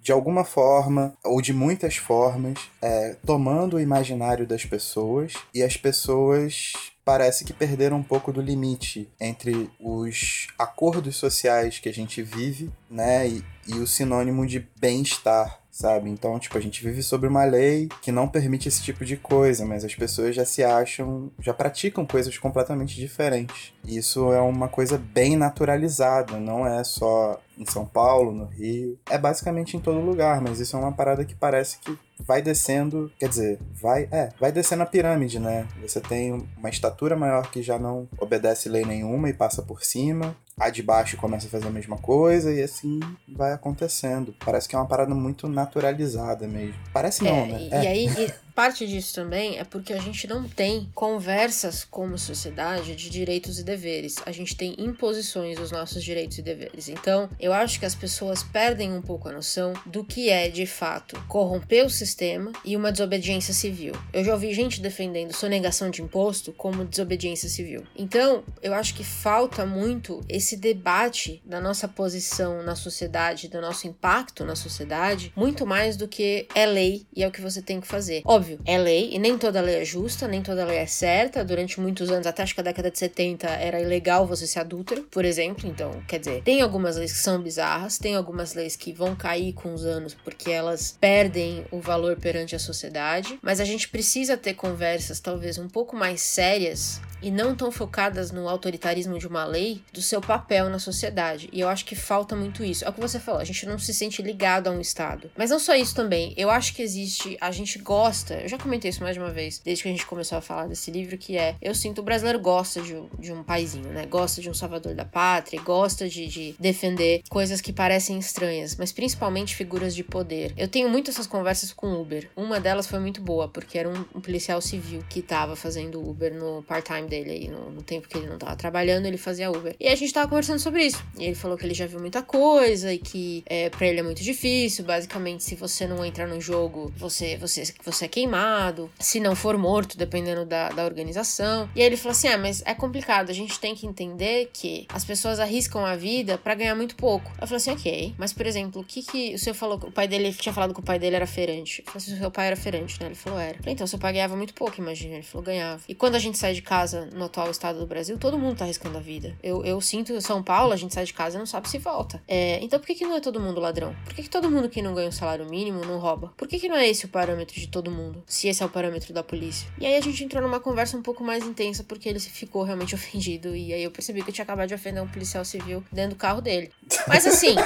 de 0.03 0.12
alguma 0.12 0.45
forma, 0.45 1.12
ou 1.23 1.43
de 1.43 1.53
muitas 1.53 1.97
formas, 1.97 2.59
é, 2.81 3.17
tomando 3.27 3.77
o 3.77 3.81
imaginário 3.81 4.47
das 4.47 4.65
pessoas 4.65 5.35
e 5.55 5.62
as 5.62 5.77
pessoas 5.77 6.73
parece 7.05 7.45
que 7.45 7.53
perderam 7.53 7.99
um 7.99 8.03
pouco 8.03 8.33
do 8.33 8.41
limite 8.41 9.11
entre 9.21 9.71
os 9.79 10.47
acordos 10.59 11.17
sociais 11.17 11.79
que 11.79 11.89
a 11.89 11.93
gente 11.93 12.23
vive, 12.23 12.71
né, 12.91 13.29
e, 13.29 13.45
e 13.67 13.75
o 13.75 13.87
sinônimo 13.87 14.47
de 14.47 14.67
bem-estar 14.81 15.60
sabe? 15.71 16.11
Então, 16.11 16.39
tipo, 16.39 16.59
a 16.59 16.61
gente 16.61 16.83
vive 16.83 17.03
sobre 17.03 17.29
uma 17.29 17.45
lei 17.45 17.89
que 18.03 18.11
não 18.11 18.29
permite 18.29 18.69
esse 18.69 18.83
tipo 18.83 19.05
de 19.05 19.17
coisa, 19.17 19.65
mas 19.65 19.85
as 19.85 19.95
pessoas 19.95 20.35
já 20.35 20.45
se 20.45 20.65
acham, 20.65 21.31
já 21.39 21.55
praticam 21.55 22.05
coisas 22.05 22.37
completamente 22.37 22.97
diferentes. 22.97 23.73
Isso 23.85 24.33
é 24.33 24.41
uma 24.41 24.69
coisa 24.69 24.99
bem 24.99 25.37
naturalizada, 25.37 26.39
não 26.39 26.67
é 26.67 26.83
só 26.83 27.41
em 27.57 27.67
São 27.67 27.85
Paulo, 27.85 28.33
no 28.33 28.47
Rio, 28.47 28.99
é 29.09 29.19
basicamente 29.19 29.77
em 29.77 29.81
todo 29.81 30.00
lugar, 30.00 30.41
mas 30.41 30.61
isso 30.61 30.77
é 30.77 30.79
uma 30.79 30.93
parada 30.93 31.25
que 31.25 31.35
parece 31.35 31.79
que 31.79 31.97
vai 32.19 32.41
descendo, 32.41 33.11
quer 33.19 33.29
dizer, 33.29 33.59
vai, 33.73 34.09
é, 34.11 34.31
vai 34.41 34.50
descendo 34.50 34.83
a 34.83 34.87
pirâmide, 34.87 35.39
né? 35.39 35.67
Você 35.83 36.00
tem 36.00 36.47
uma 36.57 36.71
estatura 36.71 37.17
maior 37.17 37.50
que 37.50 37.62
já 37.62 37.79
não 37.79 38.09
obedece 38.19 38.69
lei 38.69 38.85
nenhuma 38.85 39.29
e 39.29 39.35
passa 39.35 39.62
por 39.62 39.85
cima, 39.85 40.35
a 40.61 40.69
de 40.69 40.83
baixo 40.83 41.17
começa 41.17 41.47
a 41.47 41.50
fazer 41.50 41.69
a 41.69 41.71
mesma 41.71 41.97
coisa 41.97 42.52
e 42.52 42.62
assim 42.62 43.00
vai 43.26 43.52
acontecendo. 43.55 44.35
Parece 44.45 44.69
que 44.69 44.76
é 44.76 44.79
uma 44.79 44.87
parada 44.87 45.14
muito 45.14 45.49
naturalizada 45.49 46.47
mesmo. 46.47 46.75
Parece 46.93 47.25
não, 47.25 47.31
é, 47.31 47.47
né? 47.47 47.62
E, 47.62 47.75
é. 47.75 47.83
e 47.83 47.87
aí, 47.87 48.07
e 48.07 48.33
parte 48.61 48.87
disso 48.87 49.14
também 49.14 49.59
é 49.59 49.64
porque 49.64 49.90
a 49.95 49.99
gente 49.99 50.26
não 50.26 50.47
tem 50.47 50.90
conversas 50.95 51.83
como 51.83 52.19
sociedade 52.19 52.95
de 52.95 53.09
direitos 53.09 53.59
e 53.59 53.64
deveres. 53.64 54.17
A 54.26 54.33
gente 54.33 54.55
tem 54.55 54.75
imposições 54.76 55.59
dos 55.59 55.71
nossos 55.71 56.05
direitos 56.05 56.37
e 56.37 56.43
deveres. 56.43 56.90
Então, 56.90 57.31
eu 57.40 57.55
acho 57.55 57.81
que 57.81 57.87
as 57.87 57.95
pessoas 57.95 58.43
perdem 58.43 58.93
um 58.93 59.00
pouco 59.00 59.31
a 59.31 59.33
noção 59.33 59.73
do 59.87 60.05
que 60.05 60.29
é, 60.29 60.50
de 60.50 60.67
fato, 60.67 61.19
corromper 61.26 61.87
o 61.87 61.88
sistema 61.88 62.52
e 62.62 62.76
uma 62.76 62.93
desobediência 62.93 63.55
civil. 63.55 63.95
Eu 64.12 64.23
já 64.23 64.35
ouvi 64.35 64.52
gente 64.52 64.83
defendendo 64.83 65.33
sonegação 65.33 65.88
de 65.88 66.02
imposto 66.02 66.52
como 66.52 66.85
desobediência 66.85 67.49
civil. 67.49 67.83
Então, 67.97 68.45
eu 68.62 68.75
acho 68.75 68.95
que 68.95 69.02
falta 69.02 69.64
muito 69.64 70.21
esse 70.29 70.55
debate 70.55 71.43
da 71.47 71.62
nossa 71.62 71.88
posição 71.88 72.62
na 72.62 72.76
sociedade, 72.76 73.49
do 73.49 73.59
nosso 73.59 73.87
impacto 73.87 74.45
na 74.45 74.55
sociedade, 74.55 75.33
muito 75.35 75.67
mais 75.67 75.97
do 75.97 76.07
que 76.07 76.47
é 76.55 76.67
lei 76.67 77.07
e 77.17 77.23
é 77.23 77.26
o 77.26 77.33
que 77.33 77.40
você 77.40 77.62
tem 77.62 77.81
que 77.81 77.87
fazer. 77.87 78.21
Óbvio, 78.26 78.50
é 78.64 78.78
lei 78.78 79.11
e 79.12 79.19
nem 79.19 79.37
toda 79.38 79.61
lei 79.61 79.76
é 79.76 79.85
justa, 79.85 80.26
nem 80.26 80.42
toda 80.42 80.64
lei 80.64 80.78
é 80.78 80.87
certa. 80.87 81.45
Durante 81.45 81.80
muitos 81.80 82.11
anos, 82.11 82.26
até 82.26 82.42
acho 82.42 82.54
que 82.54 82.61
a 82.61 82.64
década 82.64 82.90
de 82.90 82.99
70, 82.99 83.47
era 83.47 83.80
ilegal 83.80 84.26
você 84.26 84.47
ser 84.47 84.61
adúltero, 84.61 85.02
por 85.11 85.25
exemplo. 85.25 85.69
Então, 85.69 85.90
quer 86.07 86.19
dizer, 86.19 86.42
tem 86.42 86.62
algumas 86.62 86.97
leis 86.97 87.12
que 87.12 87.19
são 87.19 87.40
bizarras, 87.40 87.99
tem 87.99 88.14
algumas 88.14 88.54
leis 88.54 88.76
que 88.76 88.92
vão 88.92 89.14
cair 89.14 89.52
com 89.52 89.75
os 89.75 89.85
anos 89.85 90.14
porque 90.14 90.50
elas 90.50 90.97
perdem 91.00 91.64
o 91.71 91.80
valor 91.80 92.16
perante 92.16 92.54
a 92.54 92.59
sociedade, 92.59 93.38
mas 93.42 93.61
a 93.61 93.64
gente 93.64 93.88
precisa 93.88 94.37
ter 94.37 94.54
conversas 94.54 95.21
talvez 95.21 95.59
um 95.59 95.69
pouco 95.69 95.97
mais 95.97 96.21
sérias 96.21 97.00
e 97.23 97.30
não 97.30 97.54
tão 97.54 97.71
focadas 97.71 98.30
no 98.30 98.49
autoritarismo 98.49 99.19
de 99.19 99.26
uma 99.26 99.45
lei 99.45 99.83
do 99.92 100.00
seu 100.00 100.21
papel 100.21 100.69
na 100.71 100.78
sociedade. 100.78 101.49
E 101.52 101.61
eu 101.61 101.69
acho 101.69 101.85
que 101.85 101.95
falta 101.95 102.35
muito 102.35 102.64
isso. 102.64 102.85
É 102.85 102.88
o 102.88 102.92
que 102.92 103.00
você 103.00 103.21
falou, 103.21 103.40
a 103.40 103.45
gente 103.45 103.66
não 103.66 103.78
se 103.78 103.92
sente 103.92 104.23
ligado 104.23 104.69
a 104.69 104.71
um 104.71 104.80
Estado. 104.80 105.30
Mas 105.37 105.50
não 105.50 105.59
só 105.59 105.75
isso 105.75 105.95
também, 105.95 106.35
eu 106.37 106.50
acho 106.50 106.75
que 106.75 106.83
existe, 106.83 107.37
a 107.40 107.50
gente 107.50 107.78
gosta, 107.78 108.39
eu 108.42 108.49
já 108.49 108.59
comentei 108.59 108.90
isso 108.90 109.02
mais 109.02 109.14
de 109.14 109.20
uma 109.20 109.30
vez, 109.30 109.59
desde 109.59 109.82
que 109.82 109.88
a 109.88 109.92
gente 109.92 110.06
começou 110.06 110.38
a 110.38 110.40
falar 110.40 110.66
desse 110.66 110.90
livro, 110.90 111.16
que 111.16 111.37
é, 111.37 111.56
eu 111.61 111.75
sinto 111.75 112.00
o 112.00 112.02
brasileiro 112.02 112.38
gosta 112.38 112.80
de, 112.80 112.94
de 113.18 113.32
um 113.32 113.42
paizinho, 113.42 113.88
né? 113.90 114.06
Gosta 114.06 114.40
de 114.40 114.49
um 114.49 114.54
salvador 114.54 114.94
da 114.94 115.04
pátria, 115.04 115.61
gosta 115.61 116.09
de, 116.09 116.26
de 116.26 116.54
defender 116.59 117.23
coisas 117.28 117.61
que 117.61 117.73
parecem 117.73 118.18
estranhas, 118.18 118.76
mas 118.76 118.92
principalmente 118.92 119.54
figuras 119.54 119.94
de 119.94 120.02
poder. 120.02 120.52
Eu 120.56 120.68
tenho 120.68 120.88
muito 120.88 121.11
essas 121.11 121.26
conversas 121.26 121.73
com 121.73 122.00
Uber. 122.00 122.28
Uma 122.37 122.61
delas 122.61 122.87
foi 122.87 122.99
muito 122.99 123.20
boa, 123.20 123.49
porque 123.49 123.78
era 123.78 123.88
um, 123.88 124.04
um 124.14 124.20
policial 124.20 124.61
civil 124.61 125.02
que 125.09 125.23
tava 125.23 125.56
fazendo 125.56 126.00
Uber 126.00 126.35
no 126.35 126.62
part-time 126.62 127.09
dele 127.09 127.30
aí, 127.30 127.49
no, 127.49 127.70
no, 127.70 127.82
tempo 127.82 128.09
que 128.09 128.18
ele 128.18 128.26
não 128.26 128.38
tava 128.38 128.56
trabalhando, 128.56 129.06
ele 129.06 129.16
fazia 129.16 129.50
Uber. 129.50 129.75
E 129.78 129.88
a 129.88 129.94
gente 129.94 130.12
tava 130.12 130.28
conversando 130.28 130.59
sobre 130.59 130.85
isso. 130.85 131.02
E 131.18 131.25
ele 131.25 131.35
falou 131.35 131.56
que 131.56 131.64
ele 131.64 131.75
já 131.75 131.87
viu 131.87 132.00
muita 132.00 132.23
coisa 132.23 132.92
e 132.92 132.99
que 132.99 133.42
é, 133.47 133.68
pra 133.70 133.87
ele 133.87 134.00
é 134.00 134.02
muito 134.02 134.23
difícil. 134.23 134.85
Basicamente, 134.85 135.44
se 135.44 135.54
você 135.54 135.87
não 135.87 136.04
entra 136.04 136.26
no 136.26 136.40
jogo, 136.40 136.92
você, 136.97 137.37
você, 137.37 137.64
você 137.85 138.04
é 138.04 138.09
queimado. 138.21 138.91
Se 138.99 139.21
não 139.21 139.35
for 139.35 139.57
morto, 139.57 139.97
dependendo 139.97 140.45
da, 140.45 140.69
da 140.71 140.85
organização. 140.85 141.69
E 141.75 141.81
aí 141.81 141.87
ele 141.87 141.97
falou 141.97 142.12
assim: 142.12 142.29
ah, 142.29 142.39
mas 142.39 142.62
é 142.67 142.75
complicado. 142.75 143.31
A 143.31 143.35
gente 143.35 143.59
tem 143.59 143.75
que 143.75 143.87
entender 143.87 144.50
que 144.53 144.87
as 144.93 145.05
pessoas 145.05 145.41
arriscam 145.41 145.85
a 145.85 145.97
vida 145.97 146.39
para 146.39 146.55
ganhar 146.55 146.75
muito 146.75 146.97
pouco. 146.97 147.31
Eu 147.41 147.47
falei 147.47 147.57
assim: 147.57 147.71
ok. 147.71 148.15
Mas, 148.19 148.33
por 148.33 148.47
exemplo, 148.47 148.83
o 148.83 148.85
que 148.85 149.03
que 149.03 149.35
o 149.35 149.39
senhor 149.39 149.55
falou? 149.55 149.77
O 149.77 149.93
pai 149.93 150.07
dele 150.07 150.33
tinha 150.33 150.53
falado 150.53 150.75
que 150.75 150.81
o 150.81 150.83
pai 150.83 150.99
dele 150.99 151.17
era 151.17 151.27
feirante. 151.27 151.83
Eu 151.87 151.93
falei 151.93 152.07
assim: 152.07 152.19
seu 152.19 152.31
pai 152.31 152.47
era 152.49 152.57
feirante, 152.57 153.00
né? 153.00 153.07
Ele 153.07 153.15
falou: 153.15 153.39
era. 153.39 153.59
Falei, 153.59 153.75
então, 153.75 153.87
seu 153.87 153.99
pai 153.99 154.12
ganhava 154.12 154.37
muito 154.37 154.55
pouco, 154.55 154.81
imagina. 154.81 155.15
Ele 155.15 155.23
falou: 155.23 155.45
ganhava. 155.45 155.83
E 155.89 155.95
quando 155.95 156.15
a 156.15 156.19
gente 156.19 156.37
sai 156.37 156.55
de 156.55 156.62
casa 156.62 157.09
no 157.12 157.25
atual 157.25 157.50
estado 157.50 157.79
do 157.79 157.87
Brasil, 157.87 158.19
todo 158.19 158.39
mundo 158.39 158.57
tá 158.57 158.65
arriscando 158.65 158.99
a 158.99 159.00
vida. 159.00 159.37
Eu, 159.43 159.65
eu 159.65 159.81
sinto 159.81 160.21
São 160.21 160.43
Paulo, 160.43 160.73
a 160.73 160.77
gente 160.77 160.95
sai 160.95 161.05
de 161.05 161.15
casa 161.15 161.37
e 161.37 161.39
não 161.39 161.47
sabe 161.47 161.69
se 161.69 161.79
volta. 161.79 162.23
É, 162.29 162.62
então 162.62 162.79
por 162.79 162.87
que, 162.87 162.95
que 162.95 163.05
não 163.05 163.17
é 163.17 163.21
todo 163.21 163.41
mundo 163.41 163.61
ladrão? 163.61 163.95
Por 164.05 164.15
que, 164.15 164.23
que 164.23 164.31
todo 164.31 164.50
mundo 164.50 164.69
que 164.69 164.83
não 164.83 164.95
ganha 164.95 165.09
um 165.09 165.12
salário 165.12 165.49
mínimo 165.49 165.85
não 165.85 165.99
rouba? 165.99 166.33
Por 166.37 166.49
que, 166.49 166.59
que 166.59 166.69
não 166.69 166.77
é 166.77 166.89
esse 166.89 167.07
o 167.07 167.09
parâmetro 167.09 167.59
de 167.59 167.69
todo 167.69 167.91
mundo? 167.91 168.10
Se 168.26 168.49
esse 168.49 168.62
é 168.62 168.67
o 168.67 168.69
parâmetro 168.69 169.12
da 169.12 169.23
polícia? 169.23 169.69
E 169.79 169.87
aí 169.87 169.97
a 169.97 170.00
gente 170.00 170.23
entrou 170.25 170.43
numa 170.43 170.61
conversa 170.61 170.97
um 170.97 171.02
pouco 171.02 171.23
mais 171.25 171.45
intensa 171.45 171.85
porque 171.85 172.09
ele 172.09 172.21
ficou 172.21 172.62
realmente 172.62 172.95
ofendido. 172.97 173.55
E 173.55 173.73
aí 173.73 173.83
eu 173.83 173.90
percebi 173.90 174.23
que 174.23 174.31
eu 174.31 174.35
tinha 174.35 174.45
acabado 174.45 174.69
de 174.69 174.75
ofender 174.75 175.02
um 175.02 175.09
policial 175.09 175.45
civil 175.45 175.85
dentro 175.90 176.11
do 176.11 176.17
carro 176.17 176.40
dele. 176.40 176.71
Mas 177.07 177.26
assim. 177.26 177.57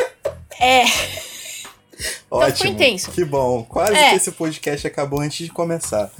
é. 0.60 0.84
Ótimo. 2.30 2.46
Então 2.48 2.56
ficou 2.56 2.72
intenso. 2.72 3.10
Que 3.12 3.24
bom. 3.24 3.62
Quase 3.64 3.94
É. 3.94 4.10
que 4.10 4.16
esse 4.16 4.32
podcast 4.32 4.86
acabou 4.86 5.20
antes 5.20 5.46
de 5.46 5.52
começar. 5.52 6.10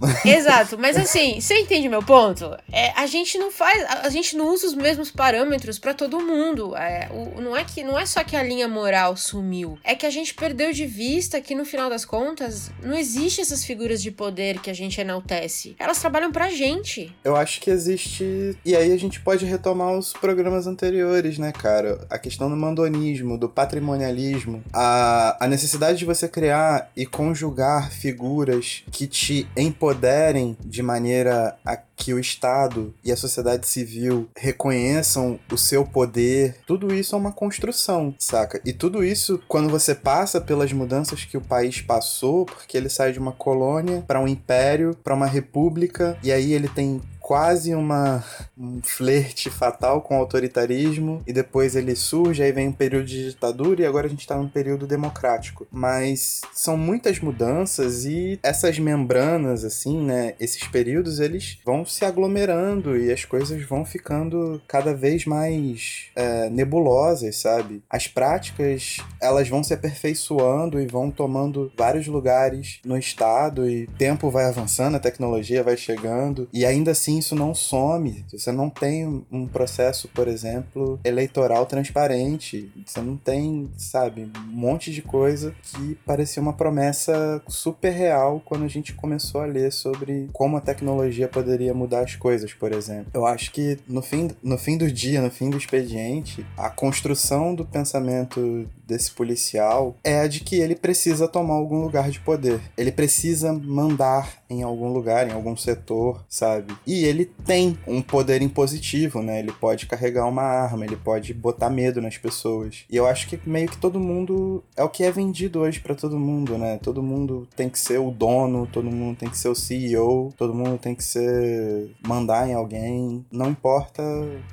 Exato, 0.24 0.76
mas 0.78 0.96
assim, 0.96 1.40
você 1.40 1.58
entende 1.60 1.88
meu 1.88 2.02
ponto? 2.02 2.56
É, 2.72 2.90
a 2.96 3.06
gente 3.06 3.38
não 3.38 3.50
faz, 3.50 3.82
a, 3.84 4.08
gente 4.10 4.36
não 4.36 4.52
usa 4.52 4.66
os 4.66 4.74
mesmos 4.74 5.10
parâmetros 5.10 5.78
pra 5.78 5.94
todo 5.94 6.20
mundo. 6.20 6.76
É, 6.76 7.08
o- 7.12 7.40
não 7.40 7.56
é 7.56 7.64
que 7.64 7.82
não 7.82 7.98
é 7.98 8.04
só 8.06 8.22
que 8.24 8.36
a 8.36 8.42
linha 8.42 8.68
moral 8.68 9.16
sumiu, 9.16 9.78
é 9.84 9.94
que 9.94 10.04
a 10.06 10.10
gente 10.10 10.34
perdeu 10.34 10.72
de 10.72 10.84
vista 10.86 11.40
que 11.40 11.54
no 11.54 11.64
final 11.64 11.88
das 11.88 12.04
contas 12.04 12.70
não 12.82 12.94
existe 12.96 13.40
essas 13.40 13.64
figuras 13.64 14.02
de 14.02 14.10
poder 14.10 14.60
que 14.60 14.70
a 14.70 14.74
gente 14.74 15.00
enaltece. 15.00 15.76
Elas 15.78 15.98
trabalham 16.00 16.30
pra 16.32 16.50
gente. 16.50 17.14
Eu 17.24 17.36
acho 17.36 17.60
que 17.60 17.70
existe. 17.70 18.56
E 18.64 18.76
aí 18.76 18.92
a 18.92 18.98
gente 18.98 19.20
pode 19.20 19.44
retomar 19.44 19.92
os 19.96 20.12
programas 20.12 20.66
anteriores, 20.66 21.38
né, 21.38 21.52
cara? 21.52 22.06
A 22.10 22.18
questão 22.18 22.50
do 22.50 22.56
mandonismo, 22.56 23.38
do 23.38 23.48
patrimonialismo, 23.48 24.62
a, 24.72 25.36
a 25.40 25.48
necessidade 25.54 25.98
de 25.98 26.04
você 26.04 26.28
criar 26.28 26.90
e 26.96 27.06
conjugar 27.06 27.90
figuras 27.90 28.84
que 28.90 29.06
te 29.06 29.48
empoderem 29.56 30.56
de 30.64 30.82
maneira 30.82 31.56
a 31.64 31.76
que 31.96 32.12
o 32.12 32.18
Estado 32.18 32.92
e 33.04 33.12
a 33.12 33.16
sociedade 33.16 33.66
civil 33.66 34.28
reconheçam 34.36 35.38
o 35.50 35.56
seu 35.56 35.86
poder. 35.86 36.56
Tudo 36.66 36.92
isso 36.92 37.14
é 37.14 37.18
uma 37.18 37.32
construção, 37.32 38.14
saca? 38.18 38.60
E 38.64 38.72
tudo 38.72 39.04
isso, 39.04 39.40
quando 39.46 39.70
você 39.70 39.94
passa 39.94 40.40
pelas 40.40 40.72
mudanças 40.72 41.24
que 41.24 41.36
o 41.36 41.40
país 41.40 41.80
passou, 41.80 42.44
porque 42.44 42.76
ele 42.76 42.88
sai 42.88 43.12
de 43.12 43.18
uma 43.18 43.32
colônia 43.32 44.02
para 44.06 44.20
um 44.20 44.28
império, 44.28 44.96
para 45.04 45.14
uma 45.14 45.26
república, 45.26 46.18
e 46.22 46.32
aí 46.32 46.52
ele 46.52 46.68
tem 46.68 47.00
quase 47.24 47.74
uma 47.74 48.22
um 48.56 48.82
flerte 48.82 49.48
fatal 49.48 50.02
com 50.02 50.14
o 50.14 50.20
autoritarismo 50.20 51.22
e 51.26 51.32
depois 51.32 51.74
ele 51.74 51.96
surge 51.96 52.42
aí 52.42 52.52
vem 52.52 52.68
um 52.68 52.72
período 52.72 53.06
de 53.06 53.30
ditadura 53.30 53.80
e 53.80 53.86
agora 53.86 54.06
a 54.06 54.10
gente 54.10 54.20
está 54.20 54.36
num 54.36 54.46
período 54.46 54.86
democrático. 54.86 55.66
Mas 55.72 56.42
são 56.52 56.76
muitas 56.76 57.18
mudanças 57.20 58.04
e 58.04 58.38
essas 58.42 58.78
membranas 58.78 59.64
assim 59.64 60.02
né 60.02 60.34
esses 60.38 60.64
períodos 60.68 61.18
eles 61.18 61.58
vão 61.64 61.86
se 61.86 62.04
aglomerando 62.04 62.94
e 62.94 63.10
as 63.10 63.24
coisas 63.24 63.62
vão 63.62 63.86
ficando 63.86 64.60
cada 64.68 64.92
vez 64.92 65.24
mais 65.24 66.10
é, 66.14 66.50
nebulosas 66.50 67.36
sabe? 67.36 67.82
As 67.88 68.06
práticas 68.06 68.98
elas 69.18 69.48
vão 69.48 69.64
se 69.64 69.72
aperfeiçoando 69.72 70.78
e 70.78 70.86
vão 70.86 71.10
tomando 71.10 71.72
vários 71.74 72.06
lugares 72.06 72.80
no 72.84 72.98
estado 72.98 73.66
e 73.66 73.86
tempo 73.96 74.30
vai 74.30 74.44
avançando 74.44 74.96
a 74.96 75.00
tecnologia 75.00 75.62
vai 75.62 75.78
chegando 75.78 76.46
e 76.52 76.66
ainda 76.66 76.90
assim 76.90 77.13
isso 77.18 77.34
não 77.34 77.54
some. 77.54 78.24
Você 78.30 78.52
não 78.52 78.70
tem 78.70 79.24
um 79.30 79.46
processo, 79.46 80.08
por 80.08 80.28
exemplo, 80.28 80.98
eleitoral 81.04 81.66
transparente. 81.66 82.70
Você 82.84 83.00
não 83.00 83.16
tem, 83.16 83.70
sabe, 83.76 84.30
um 84.36 84.52
monte 84.52 84.92
de 84.92 85.02
coisa 85.02 85.54
que 85.62 85.94
parecia 86.06 86.42
uma 86.42 86.52
promessa 86.52 87.42
super 87.48 87.90
real 87.90 88.40
quando 88.44 88.64
a 88.64 88.68
gente 88.68 88.94
começou 88.94 89.40
a 89.40 89.46
ler 89.46 89.72
sobre 89.72 90.28
como 90.32 90.56
a 90.56 90.60
tecnologia 90.60 91.28
poderia 91.28 91.74
mudar 91.74 92.00
as 92.00 92.16
coisas, 92.16 92.52
por 92.52 92.72
exemplo. 92.72 93.10
Eu 93.14 93.26
acho 93.26 93.50
que 93.52 93.78
no 93.88 94.02
fim, 94.02 94.30
no 94.42 94.58
fim 94.58 94.76
do 94.76 94.90
dia, 94.90 95.20
no 95.20 95.30
fim 95.30 95.50
do 95.50 95.56
expediente, 95.56 96.44
a 96.56 96.70
construção 96.70 97.54
do 97.54 97.64
pensamento 97.64 98.68
desse 98.86 99.10
policial 99.10 99.96
é 100.04 100.20
a 100.20 100.26
de 100.26 100.40
que 100.40 100.56
ele 100.56 100.74
precisa 100.74 101.28
tomar 101.28 101.54
algum 101.54 101.80
lugar 101.80 102.10
de 102.10 102.20
poder. 102.20 102.60
Ele 102.76 102.92
precisa 102.92 103.52
mandar 103.52 104.44
em 104.48 104.62
algum 104.62 104.92
lugar, 104.92 105.28
em 105.28 105.32
algum 105.32 105.56
setor, 105.56 106.24
sabe? 106.28 106.74
E 106.86 107.04
ele 107.04 107.24
tem 107.24 107.78
um 107.86 108.00
poder 108.00 108.42
impositivo, 108.42 109.22
né? 109.22 109.40
Ele 109.40 109.52
pode 109.52 109.86
carregar 109.86 110.26
uma 110.26 110.42
arma, 110.42 110.84
ele 110.84 110.96
pode 110.96 111.34
botar 111.34 111.70
medo 111.70 112.00
nas 112.00 112.16
pessoas. 112.18 112.84
E 112.90 112.96
eu 112.96 113.06
acho 113.06 113.28
que 113.28 113.40
meio 113.48 113.68
que 113.68 113.78
todo 113.78 113.98
mundo 113.98 114.62
é 114.76 114.82
o 114.82 114.88
que 114.88 115.02
é 115.02 115.10
vendido 115.10 115.60
hoje 115.60 115.80
para 115.80 115.94
todo 115.94 116.18
mundo, 116.18 116.56
né? 116.58 116.78
Todo 116.82 117.02
mundo 117.02 117.48
tem 117.56 117.68
que 117.68 117.78
ser 117.78 117.98
o 117.98 118.10
dono, 118.10 118.66
todo 118.66 118.90
mundo 118.90 119.16
tem 119.16 119.28
que 119.28 119.38
ser 119.38 119.48
o 119.48 119.54
CEO, 119.54 120.32
todo 120.36 120.54
mundo 120.54 120.78
tem 120.78 120.94
que 120.94 121.04
ser 121.04 121.90
mandar 122.06 122.48
em 122.48 122.54
alguém, 122.54 123.24
não 123.30 123.50
importa 123.50 124.02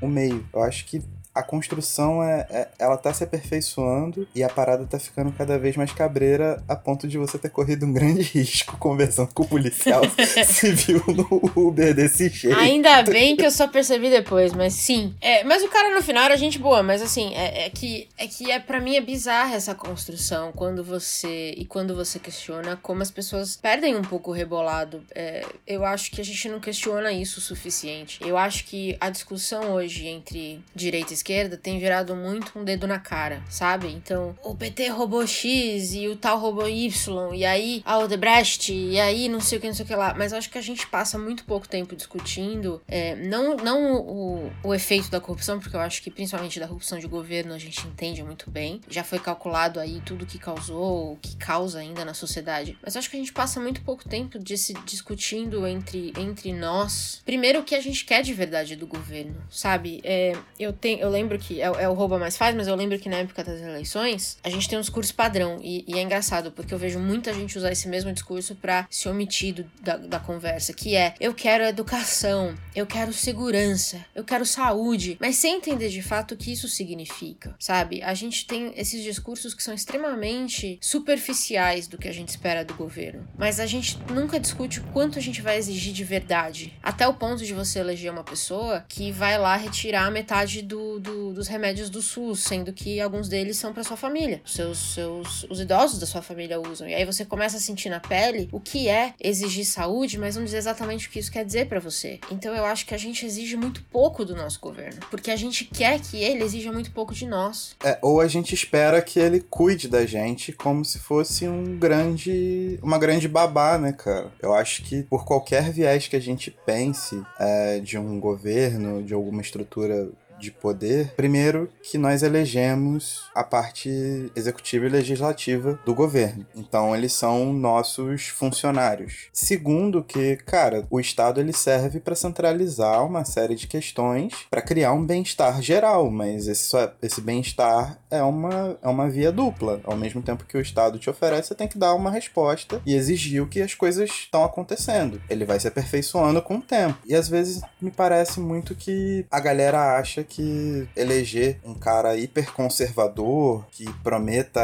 o 0.01 0.07
meio. 0.07 0.45
Eu 0.53 0.63
acho 0.63 0.85
que 0.85 1.01
a 1.33 1.41
construção 1.41 2.21
é, 2.21 2.45
é, 2.49 2.67
ela 2.77 2.97
tá 2.97 3.13
se 3.13 3.23
aperfeiçoando 3.23 4.27
e 4.35 4.43
a 4.43 4.49
parada 4.49 4.85
tá 4.85 4.99
ficando 4.99 5.31
cada 5.31 5.57
vez 5.57 5.77
mais 5.77 5.91
cabreira 5.91 6.61
a 6.67 6.75
ponto 6.75 7.07
de 7.07 7.17
você 7.17 7.37
ter 7.37 7.49
corrido 7.49 7.85
um 7.85 7.93
grande 7.93 8.21
risco 8.37 8.77
conversando 8.77 9.33
com 9.33 9.43
o 9.43 9.47
policial 9.47 10.01
civil 10.45 11.01
no 11.07 11.51
Uber 11.55 11.93
desse 11.93 12.29
jeito. 12.29 12.59
Ainda 12.59 13.01
bem 13.03 13.35
que 13.35 13.45
eu 13.45 13.51
só 13.51 13.67
percebi 13.67 14.09
depois, 14.09 14.53
mas 14.53 14.73
sim. 14.73 15.15
É, 15.21 15.43
mas 15.43 15.63
o 15.63 15.69
cara 15.69 15.93
no 15.95 16.01
final 16.01 16.25
era 16.25 16.35
gente 16.35 16.59
boa, 16.59 16.83
mas 16.83 17.01
assim, 17.01 17.33
é, 17.33 17.65
é 17.65 17.69
que 17.69 18.09
é 18.17 18.27
que 18.27 18.51
é 18.51 18.59
para 18.59 18.81
mim 18.81 18.95
é 18.95 19.01
bizarra 19.01 19.55
essa 19.55 19.73
construção 19.73 20.51
quando 20.51 20.83
você 20.83 21.53
e 21.57 21.65
quando 21.65 21.95
você 21.95 22.19
questiona 22.19 22.75
como 22.75 23.01
as 23.01 23.11
pessoas 23.11 23.55
perdem 23.55 23.95
um 23.95 24.01
pouco 24.01 24.31
o 24.31 24.33
rebolado. 24.33 25.03
É, 25.15 25.45
eu 25.65 25.85
acho 25.85 26.11
que 26.11 26.19
a 26.19 26.25
gente 26.25 26.49
não 26.49 26.59
questiona 26.59 27.11
isso 27.13 27.39
o 27.39 27.41
suficiente. 27.41 28.19
Eu 28.21 28.37
acho 28.37 28.65
que 28.65 28.97
a 28.99 29.09
discussão 29.09 29.71
hoje 29.73 30.07
entre 30.07 30.61
direita 30.75 31.13
e 31.13 31.20
esquerda 31.21 31.55
tem 31.55 31.79
gerado 31.79 32.15
muito 32.15 32.57
um 32.57 32.63
dedo 32.63 32.87
na 32.87 32.99
cara, 32.99 33.41
sabe? 33.49 33.87
Então, 33.87 34.35
o 34.43 34.55
PT 34.55 34.87
roubou 34.89 35.25
X 35.25 35.93
e 35.93 36.07
o 36.07 36.15
tal 36.15 36.39
roubou 36.39 36.67
Y, 36.67 37.33
e 37.33 37.45
aí 37.45 37.81
a 37.85 37.99
Odebrecht, 37.99 38.73
e 38.73 38.99
aí 38.99 39.29
não 39.29 39.39
sei 39.39 39.57
o 39.57 39.61
que, 39.61 39.67
não 39.67 39.73
sei 39.73 39.85
o 39.85 39.87
que 39.87 39.95
lá. 39.95 40.13
Mas 40.13 40.33
acho 40.33 40.49
que 40.49 40.57
a 40.57 40.61
gente 40.61 40.85
passa 40.87 41.17
muito 41.17 41.45
pouco 41.45 41.67
tempo 41.67 41.95
discutindo, 41.95 42.81
é, 42.87 43.15
não, 43.15 43.55
não 43.55 43.95
o, 44.01 44.51
o 44.63 44.73
efeito 44.73 45.09
da 45.09 45.19
corrupção, 45.19 45.59
porque 45.59 45.75
eu 45.75 45.79
acho 45.79 46.01
que 46.01 46.11
principalmente 46.11 46.59
da 46.59 46.67
corrupção 46.67 46.99
de 46.99 47.07
governo 47.07 47.53
a 47.53 47.57
gente 47.57 47.87
entende 47.87 48.23
muito 48.23 48.49
bem. 48.49 48.81
Já 48.89 49.03
foi 49.03 49.19
calculado 49.19 49.79
aí 49.79 50.01
tudo 50.05 50.25
que 50.25 50.39
causou, 50.39 51.13
o 51.13 51.17
que 51.17 51.35
causa 51.35 51.79
ainda 51.79 52.03
na 52.03 52.13
sociedade. 52.13 52.77
Mas 52.81 52.95
acho 52.95 53.09
que 53.09 53.15
a 53.15 53.19
gente 53.19 53.33
passa 53.33 53.59
muito 53.59 53.81
pouco 53.81 54.07
tempo 54.07 54.39
de 54.39 54.57
se 54.57 54.73
discutindo 54.85 55.65
entre, 55.67 56.13
entre 56.17 56.53
nós. 56.53 57.21
Primeiro, 57.25 57.59
o 57.59 57.63
que 57.63 57.75
a 57.75 57.81
gente 57.81 58.05
quer 58.05 58.21
de 58.21 58.33
verdade 58.33 58.75
do 58.75 58.87
governo, 58.87 59.41
sabe? 59.49 60.01
É, 60.03 60.33
eu 60.59 60.73
tenho. 60.73 60.99
Eu 60.99 61.09
lembro 61.11 61.37
que 61.37 61.61
é, 61.61 61.65
é 61.65 61.89
o 61.89 61.93
rouba 61.93 62.17
mais 62.17 62.37
faz, 62.37 62.55
mas 62.55 62.67
eu 62.67 62.75
lembro 62.75 62.97
que 62.97 63.09
na 63.09 63.17
época 63.17 63.43
das 63.43 63.59
eleições 63.59 64.37
a 64.43 64.49
gente 64.49 64.67
tem 64.67 64.77
um 64.77 64.81
discurso 64.81 65.13
padrão. 65.13 65.59
E, 65.61 65.83
e 65.87 65.99
é 65.99 66.01
engraçado 66.01 66.51
porque 66.51 66.73
eu 66.73 66.77
vejo 66.77 66.99
muita 66.99 67.33
gente 67.33 67.57
usar 67.57 67.71
esse 67.71 67.87
mesmo 67.87 68.11
discurso 68.13 68.55
para 68.55 68.87
se 68.89 69.07
omitir 69.07 69.53
do, 69.55 69.71
da, 69.81 69.97
da 69.97 70.19
conversa, 70.19 70.73
que 70.73 70.95
é 70.95 71.13
eu 71.19 71.33
quero 71.33 71.63
educação, 71.63 72.55
eu 72.75 72.85
quero 72.85 73.13
segurança, 73.13 74.03
eu 74.15 74.23
quero 74.23 74.45
saúde, 74.45 75.17
mas 75.19 75.35
sem 75.35 75.57
entender 75.57 75.89
de 75.89 76.01
fato 76.01 76.33
o 76.33 76.37
que 76.37 76.51
isso 76.51 76.67
significa, 76.67 77.55
sabe? 77.59 78.01
A 78.01 78.13
gente 78.13 78.45
tem 78.45 78.73
esses 78.75 79.03
discursos 79.03 79.53
que 79.53 79.63
são 79.63 79.73
extremamente 79.73 80.77
superficiais 80.81 81.87
do 81.87 81.97
que 81.97 82.07
a 82.07 82.13
gente 82.13 82.29
espera 82.29 82.63
do 82.63 82.73
governo, 82.73 83.27
mas 83.37 83.59
a 83.59 83.65
gente 83.65 83.99
nunca 84.11 84.39
discute 84.39 84.79
o 84.79 84.83
quanto 84.85 85.19
a 85.19 85.21
gente 85.21 85.41
vai 85.41 85.57
exigir 85.57 85.93
de 85.93 86.03
verdade, 86.03 86.73
até 86.81 87.07
o 87.07 87.13
ponto 87.13 87.43
de 87.43 87.53
você 87.53 87.79
eleger 87.79 88.11
uma 88.11 88.23
pessoa 88.23 88.85
que 88.87 89.11
vai 89.11 89.37
lá 89.37 89.55
retirar 89.55 90.09
metade 90.11 90.61
do, 90.61 90.99
do, 91.01 91.33
dos 91.33 91.47
remédios 91.47 91.89
do 91.89 92.01
SUS, 92.01 92.41
sendo 92.41 92.71
que 92.71 93.01
alguns 93.01 93.27
deles 93.27 93.57
são 93.57 93.73
para 93.73 93.83
sua 93.83 93.97
família. 93.97 94.41
Seus, 94.45 94.77
seus, 94.93 95.43
os 95.49 95.59
idosos 95.59 95.99
da 95.99 96.05
sua 96.05 96.21
família 96.21 96.59
usam. 96.59 96.87
E 96.87 96.93
aí 96.93 97.05
você 97.05 97.25
começa 97.25 97.57
a 97.57 97.59
sentir 97.59 97.89
na 97.89 97.99
pele 97.99 98.47
o 98.51 98.59
que 98.59 98.87
é 98.87 99.13
exigir 99.19 99.65
saúde, 99.65 100.17
mas 100.17 100.35
não 100.35 100.43
dizer 100.43 100.57
exatamente 100.57 101.07
o 101.07 101.11
que 101.11 101.19
isso 101.19 101.31
quer 101.31 101.43
dizer 101.43 101.67
para 101.67 101.79
você. 101.79 102.19
Então 102.31 102.55
eu 102.55 102.65
acho 102.65 102.85
que 102.85 102.93
a 102.93 102.97
gente 102.97 103.25
exige 103.25 103.57
muito 103.57 103.83
pouco 103.83 104.23
do 104.23 104.35
nosso 104.35 104.59
governo, 104.59 104.99
porque 105.09 105.31
a 105.31 105.35
gente 105.35 105.65
quer 105.65 105.99
que 105.99 106.17
ele 106.17 106.43
exija 106.43 106.71
muito 106.71 106.91
pouco 106.91 107.13
de 107.13 107.25
nós. 107.25 107.75
É, 107.83 107.97
ou 108.01 108.21
a 108.21 108.27
gente 108.27 108.53
espera 108.53 109.01
que 109.01 109.19
ele 109.19 109.39
cuide 109.41 109.87
da 109.87 110.05
gente 110.05 110.51
como 110.51 110.85
se 110.85 110.99
fosse 110.99 111.47
um 111.47 111.77
grande, 111.77 112.79
uma 112.81 112.97
grande 112.97 113.27
babá, 113.27 113.77
né, 113.77 113.91
cara? 113.91 114.31
Eu 114.41 114.53
acho 114.53 114.83
que 114.83 115.03
por 115.03 115.25
qualquer 115.25 115.71
viés 115.71 116.07
que 116.07 116.15
a 116.15 116.19
gente 116.19 116.51
pense 116.65 117.21
é, 117.39 117.79
de 117.79 117.97
um 117.97 118.19
governo, 118.19 119.03
de 119.03 119.13
alguma 119.13 119.41
estrutura 119.41 120.09
de 120.41 120.51
poder, 120.51 121.13
primeiro 121.15 121.69
que 121.83 121.97
nós 121.97 122.23
elegemos 122.23 123.29
a 123.33 123.43
parte 123.43 124.31
executiva 124.35 124.85
e 124.85 124.89
legislativa 124.89 125.79
do 125.85 125.93
governo. 125.93 126.45
Então 126.55 126.95
eles 126.95 127.13
são 127.13 127.53
nossos 127.53 128.27
funcionários. 128.27 129.27
Segundo 129.31 130.03
que, 130.03 130.37
cara, 130.37 130.85
o 130.89 130.99
Estado 130.99 131.39
ele 131.39 131.53
serve 131.53 131.99
para 131.99 132.15
centralizar 132.15 133.05
uma 133.05 133.23
série 133.23 133.55
de 133.55 133.67
questões 133.67 134.33
para 134.49 134.61
criar 134.61 134.93
um 134.93 135.05
bem-estar 135.05 135.61
geral, 135.61 136.09
mas 136.09 136.47
esse, 136.47 136.75
esse 137.01 137.21
bem-estar 137.21 137.99
é 138.09 138.21
uma, 138.23 138.77
é 138.81 138.87
uma 138.87 139.09
via 139.09 139.31
dupla. 139.31 139.79
Ao 139.83 139.95
mesmo 139.95 140.21
tempo 140.21 140.45
que 140.45 140.57
o 140.57 140.61
Estado 140.61 140.97
te 140.97 141.09
oferece, 141.09 141.49
você 141.49 141.55
tem 141.55 141.67
que 141.67 141.77
dar 141.77 141.93
uma 141.93 142.09
resposta 142.09 142.81
e 142.85 142.95
exigir 142.95 143.41
o 143.41 143.47
que 143.47 143.61
as 143.61 143.73
coisas 143.73 144.09
estão 144.09 144.43
acontecendo. 144.43 145.21
Ele 145.29 145.45
vai 145.45 145.59
se 145.59 145.67
aperfeiçoando 145.67 146.41
com 146.41 146.55
o 146.55 146.61
tempo. 146.61 146.97
E 147.05 147.13
às 147.13 147.29
vezes 147.29 147.61
me 147.79 147.91
parece 147.91 148.39
muito 148.39 148.73
que 148.73 149.25
a 149.29 149.39
galera 149.39 149.97
acha 149.97 150.23
que 150.31 150.87
eleger 150.95 151.59
um 151.65 151.73
cara 151.73 152.15
hiperconservador 152.15 153.65
que 153.71 153.85
prometa 154.01 154.61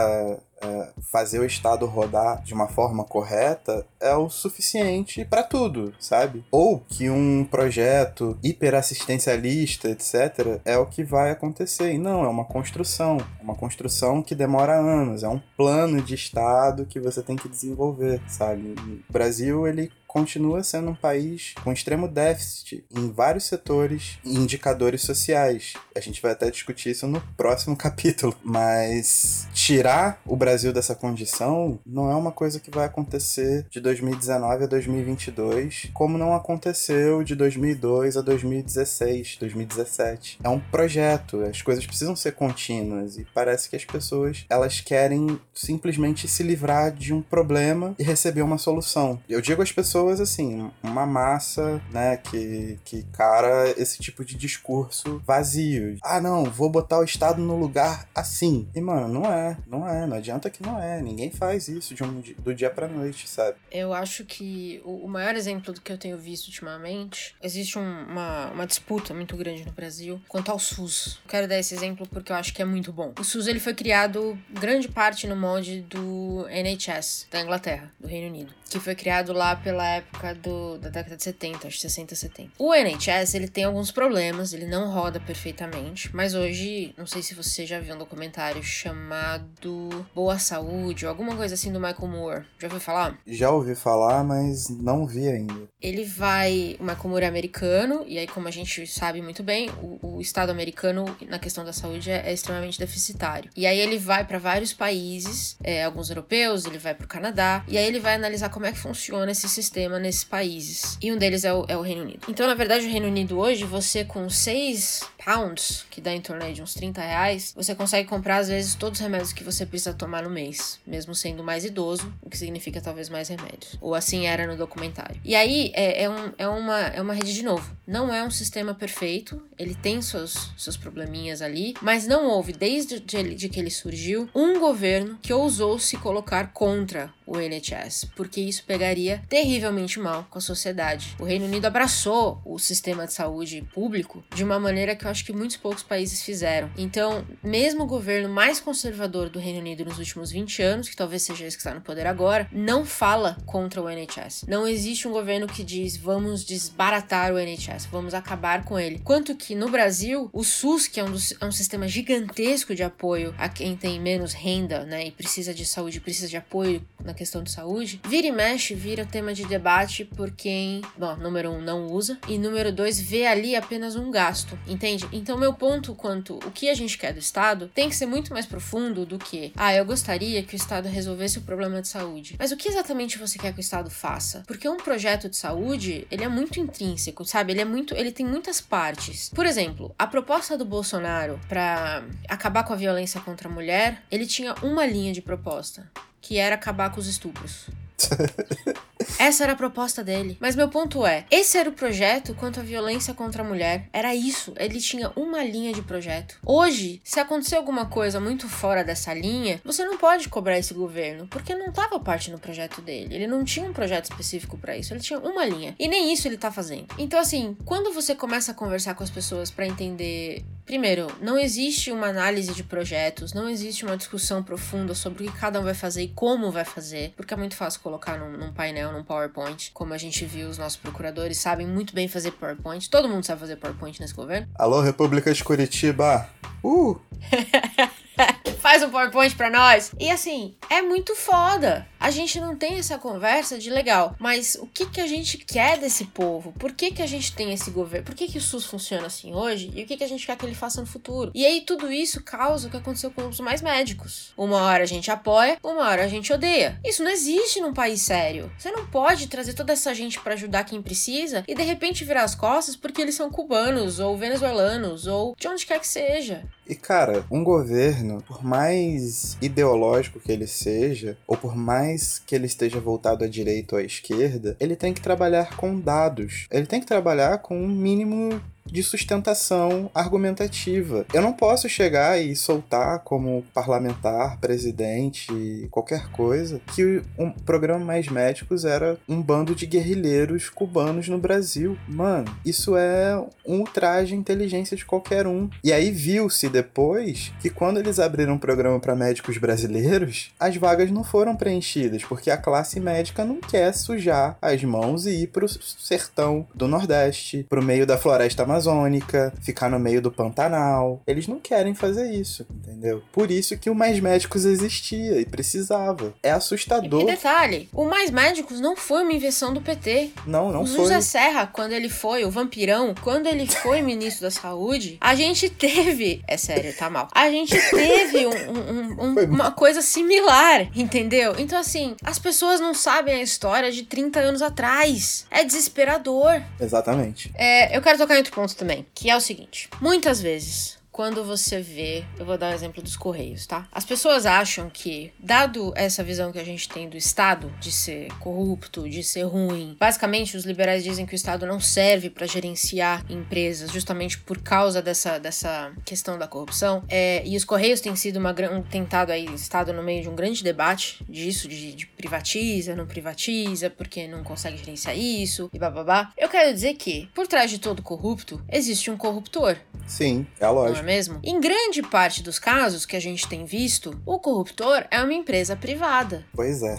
é, 0.62 0.90
fazer 1.12 1.40
o 1.40 1.46
Estado 1.46 1.86
rodar 1.86 2.42
de 2.44 2.54
uma 2.54 2.68
forma 2.68 3.04
correta 3.04 3.86
é 4.00 4.16
o 4.16 4.30
suficiente 4.30 5.24
para 5.26 5.44
tudo, 5.44 5.94
sabe? 6.00 6.44
Ou 6.52 6.80
que 6.80 7.10
um 7.10 7.46
projeto 7.46 8.38
hiperassistencialista, 8.44 9.90
etc., 9.90 10.60
é 10.66 10.78
o 10.78 10.86
que 10.86 11.04
vai 11.04 11.32
acontecer. 11.32 11.94
E 11.94 11.98
não, 11.98 12.24
é 12.24 12.28
uma 12.28 12.46
construção. 12.46 13.18
Uma 13.42 13.56
construção 13.56 14.22
que 14.22 14.36
demora 14.36 14.80
anos. 14.80 15.24
É 15.24 15.30
um 15.30 15.42
plano 15.56 16.02
de 16.02 16.16
Estado 16.16 16.86
que 16.86 17.00
você 17.00 17.22
tem 17.22 17.36
que 17.36 17.50
desenvolver, 17.50 18.22
sabe? 18.28 18.76
O 19.10 19.14
Brasil, 19.14 19.68
ele 19.68 19.92
continua 20.18 20.64
sendo 20.64 20.90
um 20.90 20.96
país 20.96 21.54
com 21.64 21.72
extremo 21.72 22.08
déficit 22.08 22.84
em 22.90 23.12
vários 23.12 23.44
setores 23.44 24.18
e 24.26 24.36
indicadores 24.36 25.04
sociais. 25.04 25.76
A 25.98 26.02
gente 26.02 26.22
vai 26.22 26.32
até 26.32 26.50
discutir 26.50 26.92
isso 26.92 27.08
no 27.08 27.22
próximo 27.36 27.76
capítulo. 27.78 28.36
Mas 28.44 29.48
tirar 29.54 30.22
o 30.26 30.36
Brasil 30.36 30.72
dessa 30.72 30.96
condição 30.96 31.80
não 31.86 32.10
é 32.12 32.16
uma 32.16 32.32
coisa 32.32 32.60
que 32.60 32.72
vai 32.72 32.86
acontecer 32.86 33.66
de 33.70 33.80
2019 33.80 34.64
a 34.64 34.68
2022, 34.68 35.90
como 35.94 36.18
não 36.18 36.34
aconteceu 36.36 37.24
de 37.24 37.36
2002 37.36 38.18
a 38.18 38.22
2016, 38.22 39.38
2017. 39.40 40.40
É 40.44 40.50
um 40.50 40.60
projeto, 40.60 41.42
as 41.42 41.62
coisas 41.62 41.86
precisam 41.86 42.16
ser 42.16 42.34
contínuas 42.34 43.18
e 43.18 43.26
parece 43.34 43.70
que 43.70 43.76
as 43.76 43.86
pessoas 43.86 44.46
elas 44.50 44.80
querem 44.82 45.40
simplesmente 45.54 46.28
se 46.28 46.44
livrar 46.44 46.92
de 46.92 47.14
um 47.14 47.22
problema 47.22 47.96
e 47.98 48.04
receber 48.04 48.42
uma 48.42 48.58
solução. 48.58 49.20
Eu 49.28 49.42
digo 49.42 49.62
às 49.62 49.72
pessoas 49.72 50.22
assim, 50.22 50.70
uma 50.84 51.06
massa, 51.06 51.82
né, 51.92 52.18
que, 52.18 52.80
que 52.84 53.04
cara 53.14 53.70
esse 53.78 54.00
tipo 54.00 54.24
de 54.24 54.36
discurso 54.36 55.22
vazio. 55.26 55.87
Ah, 56.04 56.20
não, 56.22 56.46
vou 56.46 56.70
botar 56.70 57.00
o 57.00 57.04
Estado 57.04 57.42
no 57.42 57.58
lugar 57.58 58.08
assim. 58.14 58.68
E, 58.76 58.82
mano, 58.82 59.08
não 59.08 59.32
é, 59.32 59.58
não 59.68 59.88
é, 59.88 60.06
não 60.06 60.18
adianta 60.18 60.50
que 60.50 60.64
não 60.64 60.82
é. 60.82 61.02
Ninguém 61.02 61.32
faz 61.32 61.68
isso 61.68 61.94
de 61.94 62.04
um, 62.04 62.22
do 62.40 62.54
dia 62.54 62.70
pra 62.70 62.88
noite, 62.88 63.28
sabe? 63.30 63.58
Eu 63.72 63.94
acho 63.94 64.26
que 64.26 64.82
o, 64.84 65.06
o 65.06 65.08
maior 65.08 65.36
exemplo 65.36 65.74
do 65.74 65.82
que 65.82 65.92
eu 65.92 65.98
tenho 65.98 66.18
visto 66.18 66.48
ultimamente, 66.48 67.36
existe 67.42 67.78
um, 67.78 68.04
uma, 68.08 68.52
uma 68.52 68.68
disputa 68.68 69.14
muito 69.14 69.36
grande 69.36 69.66
no 69.66 69.72
Brasil 69.72 70.22
quanto 70.28 70.52
ao 70.52 70.60
SUS. 70.60 71.20
Quero 71.28 71.48
dar 71.48 71.60
esse 71.60 71.74
exemplo 71.74 72.08
porque 72.08 72.32
eu 72.32 72.36
acho 72.36 72.54
que 72.54 72.62
é 72.62 72.66
muito 72.66 72.92
bom. 72.92 73.14
O 73.20 73.24
SUS, 73.24 73.48
ele 73.48 73.60
foi 73.60 73.74
criado 73.74 74.38
grande 74.50 74.88
parte 74.88 75.28
no 75.28 75.36
molde 75.36 75.82
do 75.82 76.48
NHS, 76.50 77.28
da 77.32 77.42
Inglaterra, 77.42 77.92
do 78.00 78.08
Reino 78.08 78.28
Unido, 78.28 78.54
que 78.70 78.80
foi 78.80 78.96
criado 78.96 79.34
lá 79.34 79.56
pela 79.56 79.86
época 79.88 80.34
do, 80.36 80.78
da 80.78 80.90
década 80.90 81.16
de 81.16 81.24
70, 81.24 81.68
acho 81.68 81.78
60, 81.78 82.16
70. 82.16 82.52
O 82.58 82.74
NHS, 82.74 83.36
ele 83.36 83.48
tem 83.48 83.64
alguns 83.64 83.92
problemas, 83.92 84.54
ele 84.54 84.66
não 84.66 84.92
roda 84.92 85.20
perfeitamente, 85.20 85.77
mas 86.14 86.34
hoje, 86.34 86.94
não 86.98 87.06
sei 87.06 87.22
se 87.22 87.34
você 87.34 87.66
já 87.66 87.80
viu 87.80 87.96
um 87.96 87.98
documentário 87.98 88.62
chamado 88.64 90.06
Boa 90.14 90.40
Saúde, 90.40 91.06
ou 91.06 91.10
alguma 91.10 91.36
coisa 91.36 91.56
assim 91.56 91.72
do 91.72 91.80
Michael 91.80 92.08
Moore. 92.08 92.46
Já 92.60 92.68
ouviu 92.68 92.80
falar? 92.80 93.20
Já 93.26 93.52
ouvi 93.52 93.76
falar, 93.76 94.24
mas 94.24 94.70
não 94.70 95.06
vi 95.06 95.28
ainda. 95.28 95.68
Ele 95.82 96.04
vai, 96.04 96.76
o 96.80 96.84
Michael 96.84 97.10
Moore 97.10 97.26
é 97.26 97.28
americano, 97.28 98.04
e 98.08 98.18
aí 98.18 98.28
como 98.28 98.48
a 98.48 98.52
gente 98.52 98.86
sabe 98.88 99.22
muito 99.22 99.44
bem, 99.44 99.70
o, 99.82 100.18
o 100.18 100.22
Estado 100.22 100.50
americano 100.52 101.06
na 101.28 101.40
questão 101.40 101.64
da 101.64 101.74
saúde 101.74 102.10
é, 102.10 102.30
é 102.30 102.34
extremamente 102.34 102.80
deficitário. 102.80 103.50
E 103.56 103.66
aí 103.66 103.80
ele 103.80 103.98
vai 103.98 104.26
para 104.26 104.40
vários 104.40 104.74
países, 104.74 105.58
é, 105.64 105.84
alguns 105.84 106.10
europeus, 106.10 106.66
ele 106.66 106.78
vai 106.78 106.94
para 106.94 107.06
o 107.06 107.08
Canadá, 107.08 107.64
e 107.68 107.78
aí 107.78 107.86
ele 107.86 108.00
vai 108.00 108.16
analisar 108.16 108.50
como 108.50 108.66
é 108.66 108.72
que 108.72 108.80
funciona 108.80 109.32
esse 109.32 109.48
sistema 109.48 110.00
nesses 110.00 110.24
países. 110.24 110.98
E 111.02 111.12
um 111.12 111.18
deles 111.18 111.44
é 111.44 111.54
o, 111.54 111.66
é 111.68 111.78
o 111.78 111.82
Reino 111.82 112.02
Unido. 112.02 112.22
Então, 112.28 112.48
na 112.48 112.54
verdade, 112.54 112.86
o 112.86 112.90
Reino 112.90 113.08
Unido 113.08 113.38
hoje, 113.38 113.64
você 113.64 114.04
com 114.04 114.30
seis 114.30 115.02
pounds, 115.28 115.86
que 115.92 116.00
dá 116.00 116.14
em 116.14 116.22
torno 116.22 116.54
de 116.54 116.62
uns 116.62 116.74
30 116.74 117.02
reais, 117.02 117.54
você 117.54 117.76
consegue 117.76 118.08
comprar, 118.08 118.38
às 118.38 118.48
vezes, 118.48 118.76
todos 118.76 118.98
os 118.98 119.04
remédios 119.04 119.34
que 119.34 119.44
você 119.44 119.66
precisa 119.66 119.94
tomar 119.94 120.24
no 120.24 120.30
mês, 120.30 120.80
mesmo 120.88 121.14
sendo 121.14 121.44
mais 121.44 121.66
idoso, 121.66 122.14
o 122.22 122.30
que 122.30 122.38
significa 122.38 122.80
talvez 122.80 123.10
mais 123.10 123.28
remédios. 123.28 123.78
Ou 123.82 123.94
assim 123.94 124.26
era 124.26 124.48
no 124.48 124.56
documentário. 124.56 125.20
E 125.26 125.36
aí 125.36 125.74
é, 125.76 126.04
é, 126.04 126.10
um, 126.10 126.32
é, 126.38 126.48
uma, 126.48 126.80
é 126.80 127.02
uma 127.02 127.14
rede 127.14 127.34
de 127.34 127.44
novo. 127.44 127.76
Não 127.86 128.14
é 128.14 128.24
um 128.24 128.32
sistema 128.32 128.74
perfeito, 128.74 129.42
ele 129.60 129.76
tem 129.76 130.02
seus, 130.02 130.54
seus 130.58 130.78
probleminhas 130.78 131.42
ali, 131.42 131.74
mas 131.82 132.08
não 132.08 132.28
houve, 132.28 132.54
desde 132.54 133.02
de, 133.02 133.36
de 133.36 133.50
que 133.50 133.60
ele 133.60 133.72
surgiu, 133.72 134.30
um 134.34 134.58
governo 134.60 135.20
que 135.22 135.34
ousou 135.34 135.78
se 135.78 135.98
colocar 135.98 136.54
contra 136.54 137.14
o 137.28 137.38
NHS, 137.38 138.06
porque 138.16 138.40
isso 138.40 138.64
pegaria 138.64 139.22
terrivelmente 139.28 140.00
mal 140.00 140.26
com 140.30 140.38
a 140.38 140.42
sociedade. 140.42 141.16
O 141.20 141.26
Reino 141.26 141.46
Unido 141.46 141.66
abraçou 141.66 142.42
o 142.46 142.58
sistema 142.58 143.06
de 143.06 143.14
saúde 143.14 143.68
público 143.74 144.24
de 144.34 144.46
uma 144.46 144.58
maneira 144.58 144.96
que 144.96 145.06
eu 145.06 145.12
acho 145.12 145.17
que 145.24 145.34
muitos 145.34 145.58
poucos 145.58 145.84
países 145.84 146.22
fizeram. 146.22 146.70
Então, 146.78 147.26
mesmo 147.44 147.84
o 147.84 147.88
governo 147.88 148.30
mais 148.30 148.60
conservador 148.60 149.30
do 149.30 149.40
Reino 149.40 149.60
Unido 149.60 149.86
nos 149.86 149.98
últimos 149.98 150.32
20 150.32 150.62
anos, 150.62 150.90
que 150.90 150.96
talvez 150.96 151.24
seja 151.24 151.46
esse 151.46 151.58
que 151.58 151.62
está 151.62 151.74
no 151.74 151.82
poder 151.82 152.08
agora, 152.08 152.48
não 152.52 152.86
fala 152.86 153.38
contra 153.46 153.82
o 153.82 153.90
NHS. 153.90 154.46
Não 154.48 154.68
existe 154.68 155.08
um 155.08 155.12
governo 155.12 155.48
que 155.48 155.64
diz 155.64 155.98
vamos 155.98 156.44
desbaratar 156.44 157.34
o 157.34 157.40
NHS, 157.40 157.88
vamos 157.92 158.14
acabar 158.14 158.64
com 158.64 158.80
ele. 158.80 159.00
Quanto 159.00 159.36
que 159.36 159.56
no 159.56 159.70
Brasil, 159.70 160.30
o 160.34 160.44
SUS, 160.44 160.88
que 160.88 161.00
é 161.00 161.04
um, 161.04 161.12
dos, 161.12 161.34
é 161.40 161.46
um 161.46 161.52
sistema 161.52 161.88
gigantesco 161.88 162.76
de 162.76 162.84
apoio 162.84 163.34
a 163.38 163.50
quem 163.50 163.76
tem 163.76 164.00
menos 164.00 164.34
renda, 164.34 164.86
né, 164.86 165.08
e 165.08 165.12
precisa 165.12 165.54
de 165.54 165.66
saúde, 165.66 166.00
precisa 166.00 166.28
de 166.28 166.38
apoio 166.38 166.86
na 167.04 167.14
questão 167.14 167.44
de 167.44 167.52
saúde, 167.52 168.00
vira 168.08 168.28
e 168.28 168.32
mexe, 168.32 168.76
vira 168.76 169.06
tema 169.06 169.34
de 169.34 169.46
debate 169.46 170.06
por 170.06 170.32
quem, 170.32 170.82
bom, 170.98 171.16
número 171.16 171.52
um, 171.52 171.62
não 171.62 171.88
usa, 171.88 172.18
e 172.28 172.38
número 172.38 172.72
dois, 172.72 173.00
vê 173.00 173.26
ali 173.26 173.56
apenas 173.56 173.96
um 173.96 174.12
gasto, 174.12 174.58
entende? 174.68 174.97
Então, 175.12 175.38
meu 175.38 175.54
ponto 175.54 175.94
quanto 175.94 176.36
o 176.36 176.52
que 176.52 176.70
a 176.70 176.74
gente 176.74 176.98
quer 176.98 177.14
do 177.14 177.20
Estado 177.20 177.70
tem 177.74 177.90
que 177.90 177.96
ser 177.96 178.06
muito 178.06 178.34
mais 178.34 178.46
profundo 178.46 179.06
do 179.06 179.18
que, 179.18 179.52
ah, 179.56 179.74
eu 179.74 179.86
gostaria 179.86 180.42
que 180.44 180.56
o 180.56 180.58
Estado 180.58 180.88
resolvesse 180.88 181.38
o 181.38 181.42
problema 181.42 181.82
de 181.82 181.88
saúde. 181.88 182.36
Mas 182.40 182.52
o 182.52 182.58
que 182.58 182.68
exatamente 182.68 183.18
você 183.18 183.38
quer 183.38 183.54
que 183.54 183.60
o 183.60 183.62
Estado 183.62 183.90
faça? 183.90 184.44
Porque 184.48 184.68
um 184.68 184.78
projeto 184.78 185.30
de 185.30 185.38
saúde, 185.38 186.08
ele 186.10 186.24
é 186.24 186.28
muito 186.28 186.60
intrínseco, 186.60 187.26
sabe? 187.26 187.54
Ele 187.54 187.62
é 187.62 187.66
muito, 187.66 187.94
ele 187.96 188.12
tem 188.12 188.26
muitas 188.26 188.62
partes. 188.62 189.30
Por 189.30 189.46
exemplo, 189.46 189.94
a 189.98 190.08
proposta 190.08 190.58
do 190.58 190.66
Bolsonaro 190.66 191.40
para 191.48 192.04
acabar 192.28 192.64
com 192.64 192.74
a 192.74 192.78
violência 192.78 193.22
contra 193.22 193.48
a 193.48 193.52
mulher, 193.52 194.04
ele 194.12 194.26
tinha 194.26 194.56
uma 194.62 194.86
linha 194.86 195.14
de 195.14 195.22
proposta 195.22 195.90
que 196.22 196.38
era 196.38 196.56
acabar 196.56 196.92
com 196.92 197.00
os 197.00 197.08
estupros. 197.08 197.68
Essa 199.20 199.44
era 199.44 199.54
a 199.54 199.56
proposta 199.56 200.04
dele. 200.04 200.38
Mas 200.40 200.56
meu 200.56 200.70
ponto 200.70 201.06
é: 201.06 201.26
esse 201.32 201.58
era 201.58 201.70
o 201.70 201.74
projeto 201.74 202.36
quanto 202.36 202.60
à 202.60 202.64
violência 202.64 203.14
contra 203.14 203.42
a 203.42 203.46
mulher. 203.46 203.90
Era 203.92 204.14
isso. 204.14 204.54
Ele 204.58 204.80
tinha 204.80 205.12
uma 205.16 205.44
linha 205.44 205.74
de 205.74 205.82
projeto. 205.82 206.38
Hoje, 206.46 207.02
se 207.04 207.20
acontecer 207.20 207.56
alguma 207.56 207.88
coisa 207.88 208.20
muito 208.20 208.48
fora 208.48 208.84
dessa 208.84 209.14
linha, 209.14 209.62
você 209.64 209.84
não 209.84 209.98
pode 209.98 210.30
cobrar 210.30 210.58
esse 210.58 210.74
governo, 210.74 211.28
porque 211.28 211.56
não 211.56 211.68
estava 211.68 212.00
parte 212.00 212.32
no 212.32 212.40
projeto 212.40 212.82
dele. 212.82 213.14
Ele 213.14 213.28
não 213.28 213.44
tinha 213.44 213.68
um 213.68 213.74
projeto 213.74 214.06
específico 214.06 214.58
para 214.58 214.78
isso. 214.78 214.94
Ele 214.94 215.02
tinha 215.02 215.20
uma 215.20 215.46
linha. 215.46 215.76
E 215.80 215.88
nem 215.88 216.14
isso 216.14 216.28
ele 216.28 216.38
tá 216.38 216.52
fazendo. 216.52 216.88
Então, 216.98 217.20
assim, 217.20 217.58
quando 217.66 217.94
você 217.94 218.14
começa 218.14 218.52
a 218.52 218.56
conversar 218.56 218.94
com 218.94 219.04
as 219.04 219.10
pessoas 219.10 219.50
para 219.50 219.66
entender 219.66 220.44
Primeiro, 220.68 221.08
não 221.22 221.40
existe 221.40 221.94
uma 221.94 222.08
análise 222.08 222.54
de 222.54 222.62
projetos, 222.62 223.32
não 223.32 223.48
existe 223.48 223.86
uma 223.86 223.96
discussão 223.96 224.44
profunda 224.44 224.94
sobre 224.94 225.24
o 225.24 225.32
que 225.32 225.40
cada 225.40 225.62
um 225.62 225.64
vai 225.64 225.74
fazer 225.74 226.04
e 226.04 226.10
como 226.10 226.52
vai 226.52 226.66
fazer, 226.66 227.14
porque 227.16 227.34
é 227.34 227.38
muito 227.38 227.56
fácil 227.56 227.80
colocar 227.80 228.18
num, 228.18 228.38
num, 228.38 228.52
painel, 228.52 228.92
num 228.92 229.02
PowerPoint. 229.02 229.72
Como 229.74 229.94
a 229.94 229.98
gente 229.98 230.26
viu, 230.26 230.50
os 230.50 230.58
nossos 230.58 230.76
procuradores 230.76 231.38
sabem 231.38 231.66
muito 231.66 231.94
bem 231.94 232.10
fazer 232.10 232.32
PowerPoint. 232.32 232.90
Todo 232.90 233.08
mundo 233.08 233.24
sabe 233.24 233.40
fazer 233.40 233.56
PowerPoint 233.56 233.98
nesse 234.02 234.14
governo. 234.14 234.46
Alô, 234.56 234.82
República 234.82 235.34
de 235.34 235.42
Curitiba! 235.42 236.30
Uh! 236.62 237.00
Faz 238.60 238.84
um 238.84 238.90
PowerPoint 238.90 239.36
pra 239.36 239.50
nós. 239.50 239.92
E 240.00 240.10
assim, 240.10 240.56
é 240.70 240.82
muito 240.82 241.16
foda. 241.16 241.88
A 242.00 242.12
gente 242.12 242.40
não 242.40 242.56
tem 242.56 242.78
essa 242.78 242.98
conversa 242.98 243.58
de 243.58 243.70
legal, 243.70 244.16
mas 244.20 244.56
o 244.56 244.68
que 244.68 244.86
que 244.86 245.02
a 245.02 245.08
gente 245.08 245.38
quer 245.38 245.80
desse 245.80 246.06
povo? 246.06 246.54
Por 246.60 246.72
que 246.72 246.92
que 246.92 247.02
a 247.02 247.08
gente 247.08 247.34
tem 247.34 247.52
esse 247.52 247.72
governo? 247.72 248.06
Por 248.06 248.14
que 248.16 248.28
que 248.28 248.38
o 248.38 248.42
SUS 248.42 248.66
funciona 248.66 249.08
assim 249.08 249.34
hoje? 249.34 249.72
E 249.74 249.84
o 249.84 249.86
que 249.86 249.98
que 249.98 250.04
a 250.04 250.08
gente 250.08 250.26
quer 250.26 250.38
que 250.38 250.46
ele 250.46 250.54
faça 250.54 250.80
no 250.80 250.86
futuro? 250.86 251.32
E 251.34 251.46
aí 251.46 251.62
tudo 251.62 251.92
isso 251.92 252.22
causa 252.24 252.68
o 252.68 252.72
que 252.72 252.78
aconteceu 252.78 253.10
com 253.10 253.28
os 253.28 253.40
mais 253.40 253.62
médicos. 253.62 254.32
Uma 254.38 254.62
hora 254.62 254.84
a 254.84 254.88
gente 254.88 255.10
apoia, 255.10 255.58
uma 255.64 255.88
hora 255.88 256.04
a 256.04 256.08
gente 256.08 256.32
odeia. 256.32 256.80
Isso 256.86 257.04
não 257.04 257.10
existe 257.10 257.60
num 257.60 257.74
país 257.74 258.02
sério. 258.02 258.52
Você 258.58 258.72
não 258.72 258.86
pode 258.86 259.28
trazer 259.28 259.54
toda 259.54 259.74
essa 259.74 259.94
gente 259.94 260.20
para 260.20 260.36
ajudar 260.36 260.66
quem 260.66 260.82
precisa 260.82 261.44
e 261.48 261.56
de 261.56 261.64
repente 261.64 262.06
virar 262.06 262.24
as 262.24 262.36
costas 262.36 262.76
porque 262.76 263.02
eles 263.02 263.16
são 263.16 263.32
cubanos 263.32 264.00
ou 264.00 264.16
venezuelanos 264.16 265.08
ou 265.08 265.36
de 265.36 265.48
onde 265.48 265.66
quer 265.66 265.80
que 265.80 265.88
seja. 265.88 266.44
E 266.70 266.76
cara, 266.76 267.26
um 267.32 267.44
governo, 267.44 268.07
por 268.28 268.44
mais 268.44 269.38
ideológico 269.42 270.20
que 270.20 270.32
ele 270.32 270.48
seja, 270.48 271.18
ou 271.28 271.38
por 271.38 271.56
mais 271.56 272.20
que 272.20 272.36
ele 272.36 272.46
esteja 272.46 272.80
voltado 272.80 273.24
à 273.24 273.28
direita 273.28 273.76
ou 273.76 273.82
à 273.82 273.84
esquerda, 273.84 274.56
ele 274.60 274.76
tem 274.76 274.94
que 274.94 275.02
trabalhar 275.02 275.56
com 275.56 275.80
dados. 275.80 276.48
Ele 276.52 276.66
tem 276.66 276.80
que 276.80 276.86
trabalhar 276.86 277.40
com 277.40 277.60
um 277.60 277.68
mínimo 277.68 278.42
de 278.72 278.84
sustentação 278.84 279.90
argumentativa. 279.94 281.06
Eu 281.14 281.22
não 281.22 281.34
posso 281.34 281.70
chegar 281.70 282.22
e 282.22 282.36
soltar 282.36 283.00
como 283.00 283.44
parlamentar, 283.54 284.38
presidente, 284.40 285.68
qualquer 285.72 286.10
coisa, 286.10 286.62
que 286.76 287.02
um 287.18 287.32
programa 287.32 287.84
Mais 287.84 288.08
Médicos 288.08 288.66
era 288.66 288.98
um 289.08 289.22
bando 289.22 289.56
de 289.56 289.66
guerrilheiros 289.66 290.50
cubanos 290.50 291.08
no 291.08 291.18
Brasil. 291.18 291.78
Mano, 291.88 292.34
isso 292.46 292.76
é 292.76 293.18
um 293.46 293.60
ultraje 293.60 294.14
à 294.14 294.18
inteligência 294.18 294.76
de 294.76 294.86
qualquer 294.86 295.26
um. 295.26 295.50
E 295.64 295.72
aí 295.72 295.90
viu-se 295.92 296.50
depois 296.50 297.32
que 297.40 297.50
quando 297.50 297.80
eles 297.80 298.00
abriram 298.00 298.34
um 298.34 298.40
programa 298.40 298.80
para 298.80 298.96
médicos 298.96 299.38
brasileiros, 299.38 300.32
as 300.40 300.56
vagas 300.58 300.92
não 300.92 301.04
foram 301.04 301.36
preenchidas, 301.36 302.04
porque 302.04 302.30
a 302.30 302.38
classe 302.38 302.80
médica 302.80 303.24
não 303.24 303.40
quer 303.40 303.74
sujar 303.74 304.38
as 304.42 304.64
mãos 304.64 305.06
e 305.06 305.24
ir 305.24 305.28
pro 305.28 305.48
sertão 305.48 306.46
do 306.54 306.68
Nordeste, 306.68 307.46
pro 307.50 307.64
meio 307.64 307.86
da 307.86 307.98
floresta 307.98 308.44
amazônica 308.44 308.57
amazônica, 308.58 309.34
ficar 309.42 309.70
no 309.70 309.80
meio 309.80 310.02
do 310.02 310.12
Pantanal. 310.12 311.02
Eles 311.06 311.28
não 311.28 311.40
querem 311.40 311.74
fazer 311.74 312.12
isso, 312.12 312.46
entendeu? 312.50 313.04
Por 313.12 313.30
isso 313.30 313.58
que 313.58 313.70
o 313.70 313.76
Mais 313.76 314.00
Médicos 314.00 314.46
existia 314.46 315.22
e 315.22 315.26
precisava. 315.26 316.14
É 316.24 316.32
assustador. 316.32 317.02
E, 317.02 317.06
detalhe, 317.06 317.70
o 317.72 317.86
Mais 317.86 318.10
Médicos 318.10 318.60
não 318.60 318.76
foi 318.76 319.04
uma 319.04 319.14
invenção 319.14 319.54
do 319.54 319.62
PT. 319.62 320.12
Não, 320.26 320.52
não 320.52 320.64
o 320.64 320.68
foi. 320.68 320.78
José 320.78 321.02
Serra, 321.02 321.48
quando 321.48 321.74
ele 321.74 321.90
foi, 321.90 322.26
o 322.26 322.32
vampirão, 322.32 322.94
quando 323.02 323.28
ele 323.28 323.48
foi 323.48 323.82
ministro 323.82 324.24
da 324.24 324.32
Saúde, 324.32 324.98
a 325.00 325.16
gente 325.16 325.50
teve. 325.50 326.22
É 326.28 326.36
sério, 326.36 326.76
tá 326.76 326.90
mal. 326.90 327.08
A 327.14 327.30
gente 327.30 327.56
teve 327.70 328.26
um, 328.26 328.32
um, 328.32 329.04
um, 329.04 329.24
uma 329.26 329.52
coisa 329.52 329.82
similar, 329.82 330.68
entendeu? 330.76 331.36
Então, 331.38 331.60
assim, 331.60 331.96
as 332.04 332.18
pessoas 332.18 332.60
não 332.60 332.74
sabem 332.74 333.16
a 333.16 333.22
história 333.22 333.72
de 333.72 333.84
30 333.84 334.20
anos 334.20 334.42
atrás. 334.42 335.26
É 335.30 335.44
desesperador. 335.44 336.42
Exatamente. 336.60 337.32
É, 337.36 337.76
eu 337.76 337.82
quero 337.82 337.98
tocar 337.98 338.16
em 338.16 338.18
outro 338.18 338.34
ponto 338.34 338.47
também, 338.56 338.86
que 338.94 339.10
é 339.10 339.16
o 339.16 339.22
seguinte: 339.22 339.70
muitas 339.82 340.22
vezes 340.22 340.78
quando 340.98 341.24
você 341.24 341.62
vê, 341.62 342.04
eu 342.18 342.26
vou 342.26 342.40
dar 342.40 342.52
o 342.52 342.56
exemplo 342.56 342.82
dos 342.82 342.98
Correios, 342.98 343.46
tá? 343.46 343.68
As 343.72 343.86
pessoas 343.86 344.26
acham 344.26 344.68
que, 344.68 345.14
dado 345.20 345.72
essa 345.76 346.04
visão 346.04 346.32
que 346.32 346.40
a 346.40 346.44
gente 346.44 346.68
tem 346.68 346.90
do 346.90 346.98
Estado 346.98 347.54
de 347.60 347.72
ser 347.72 348.08
corrupto, 348.14 348.90
de 348.90 349.04
ser 349.04 349.22
ruim, 349.22 349.78
basicamente 349.80 350.36
os 350.36 350.44
liberais 350.44 350.84
dizem 350.84 351.06
que 351.06 351.14
o 351.14 351.16
Estado 351.16 351.46
não 351.46 351.60
serve 351.60 352.10
para 352.10 352.26
gerenciar 352.26 353.06
empresas, 353.12 353.72
justamente 353.72 354.18
por 354.18 354.40
causa 354.40 354.82
dessa, 354.82 355.20
dessa 355.20 355.72
questão 355.86 356.18
da 356.18 356.28
corrupção. 356.28 356.84
É, 356.90 357.22
e 357.24 357.38
os 357.38 357.46
Correios 357.46 357.80
têm 357.80 357.96
sido 357.96 358.18
uma 358.18 358.32
um, 358.52 358.64
tentado 358.64 359.12
aí, 359.12 359.32
Estado 359.36 359.72
no 359.74 359.84
meio 359.84 360.02
de 360.02 360.10
um 360.10 360.16
grande 360.16 360.44
debate 360.44 361.06
disso, 361.08 361.48
de, 361.48 361.74
de 361.74 361.86
privatiza, 361.86 362.76
não 362.76 362.88
privatiza, 362.88 363.70
porque 363.70 364.08
não 364.08 364.24
consegue 364.24 364.58
gerenciar 364.58 364.98
isso, 364.98 365.48
e 365.54 365.60
bababá. 365.60 366.12
Eu 366.18 366.28
quero 366.28 366.52
dizer 366.52 366.74
que, 366.74 367.08
por 367.14 367.28
trás 367.28 367.52
de 367.52 367.60
todo 367.60 367.84
corrupto, 367.84 368.42
existe 368.50 368.90
um 368.90 368.98
corruptor. 368.98 369.58
Sim, 369.86 370.26
é 370.40 370.48
lógico 370.48 370.87
mesmo? 370.88 371.20
Em 371.22 371.38
grande 371.38 371.84
parte 371.84 372.24
dos 372.24 372.40
casos 372.40 372.86
que 372.86 372.96
a 372.96 373.00
gente 373.00 373.28
tem 373.28 373.44
visto, 373.44 374.02
o 374.06 374.18
corruptor 374.18 374.86
é 374.90 375.02
uma 375.02 375.14
empresa 375.14 375.54
privada. 375.54 376.26
Pois 376.34 376.64
é. 376.64 376.78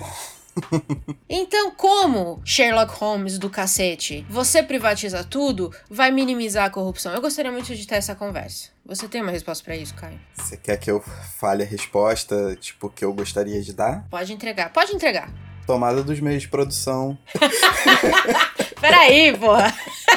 então, 1.29 1.71
como 1.71 2.41
Sherlock 2.43 2.93
Holmes 2.95 3.39
do 3.39 3.51
cacete, 3.51 4.27
você 4.31 4.63
privatiza 4.63 5.23
tudo, 5.23 5.71
vai 5.91 6.11
minimizar 6.11 6.65
a 6.65 6.71
corrupção? 6.71 7.13
Eu 7.13 7.21
gostaria 7.21 7.53
muito 7.53 7.75
de 7.75 7.87
ter 7.87 7.97
essa 7.97 8.15
conversa. 8.15 8.71
Você 8.87 9.07
tem 9.07 9.21
uma 9.21 9.31
resposta 9.31 9.63
para 9.63 9.77
isso, 9.77 9.95
Caio? 9.95 10.19
Você 10.35 10.57
quer 10.57 10.79
que 10.79 10.91
eu 10.91 11.05
fale 11.39 11.63
a 11.63 11.67
resposta, 11.67 12.57
tipo, 12.59 12.89
que 12.89 13.05
eu 13.05 13.13
gostaria 13.13 13.61
de 13.61 13.75
dar? 13.75 14.07
Pode 14.09 14.33
entregar, 14.33 14.73
pode 14.73 14.95
entregar. 14.95 15.31
Tomada 15.67 16.03
dos 16.03 16.19
meios 16.19 16.45
de 16.45 16.49
produção. 16.49 17.19
Peraí, 18.81 19.37
porra. 19.37 19.75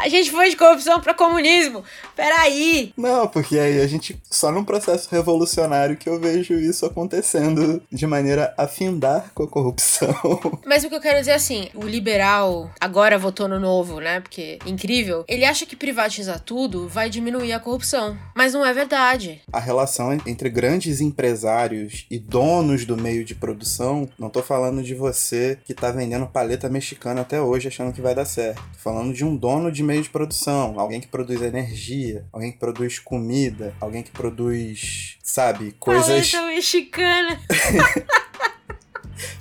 A 0.00 0.08
gente 0.08 0.30
foi 0.30 0.50
de 0.50 0.56
corrupção 0.56 1.00
para 1.00 1.14
comunismo. 1.14 1.82
Peraí. 2.14 2.92
Não, 2.96 3.26
porque 3.26 3.58
aí 3.58 3.80
a 3.80 3.86
gente. 3.86 4.20
Só 4.30 4.52
num 4.52 4.64
processo 4.64 5.08
revolucionário 5.10 5.96
que 5.96 6.08
eu 6.08 6.20
vejo 6.20 6.54
isso 6.54 6.86
acontecendo 6.86 7.82
de 7.90 8.06
maneira 8.06 8.54
a 8.56 8.66
findar 8.66 9.30
com 9.34 9.42
a 9.42 9.48
corrupção. 9.48 10.14
Mas 10.64 10.84
o 10.84 10.88
que 10.88 10.94
eu 10.94 11.00
quero 11.00 11.18
dizer 11.18 11.32
é 11.32 11.34
assim: 11.34 11.68
o 11.74 11.84
liberal 11.84 12.70
agora 12.80 13.18
votou 13.18 13.48
no 13.48 13.58
novo, 13.58 14.00
né? 14.00 14.20
Porque 14.20 14.58
incrível. 14.66 15.24
Ele 15.28 15.44
acha 15.44 15.66
que 15.66 15.76
privatizar 15.76 16.40
tudo 16.40 16.88
vai 16.88 17.10
diminuir 17.10 17.52
a 17.52 17.60
corrupção. 17.60 18.16
Mas 18.34 18.52
não 18.52 18.64
é 18.64 18.72
verdade. 18.72 19.40
A 19.52 19.60
relação 19.60 20.12
entre 20.26 20.48
grandes 20.48 21.00
empresários 21.00 22.06
e 22.10 22.18
donos 22.18 22.84
do 22.84 22.96
meio 22.96 23.24
de 23.24 23.34
produção, 23.34 24.08
não 24.18 24.28
tô 24.28 24.42
falando 24.42 24.82
de 24.82 24.94
você 24.94 25.58
que 25.64 25.74
tá 25.74 25.90
vendendo 25.90 26.26
paleta 26.26 26.68
mexicana 26.68 27.22
até 27.22 27.40
hoje 27.40 27.68
achando 27.68 27.92
que 27.92 28.00
vai 28.00 28.14
dar 28.14 28.24
certo. 28.24 28.62
Tô 28.72 28.78
falando 28.78 29.12
de 29.12 29.24
um 29.24 29.36
dono 29.36 29.70
de 29.70 29.82
meio 29.86 30.02
de 30.02 30.10
produção, 30.10 30.78
alguém 30.78 31.00
que 31.00 31.06
produz 31.06 31.40
energia, 31.40 32.26
alguém 32.32 32.52
que 32.52 32.58
produz 32.58 32.98
comida, 32.98 33.74
alguém 33.80 34.02
que 34.02 34.10
produz, 34.10 35.16
sabe, 35.22 35.74
coisas. 35.78 36.30
Paleta 36.30 36.54
mexicana. 36.54 37.40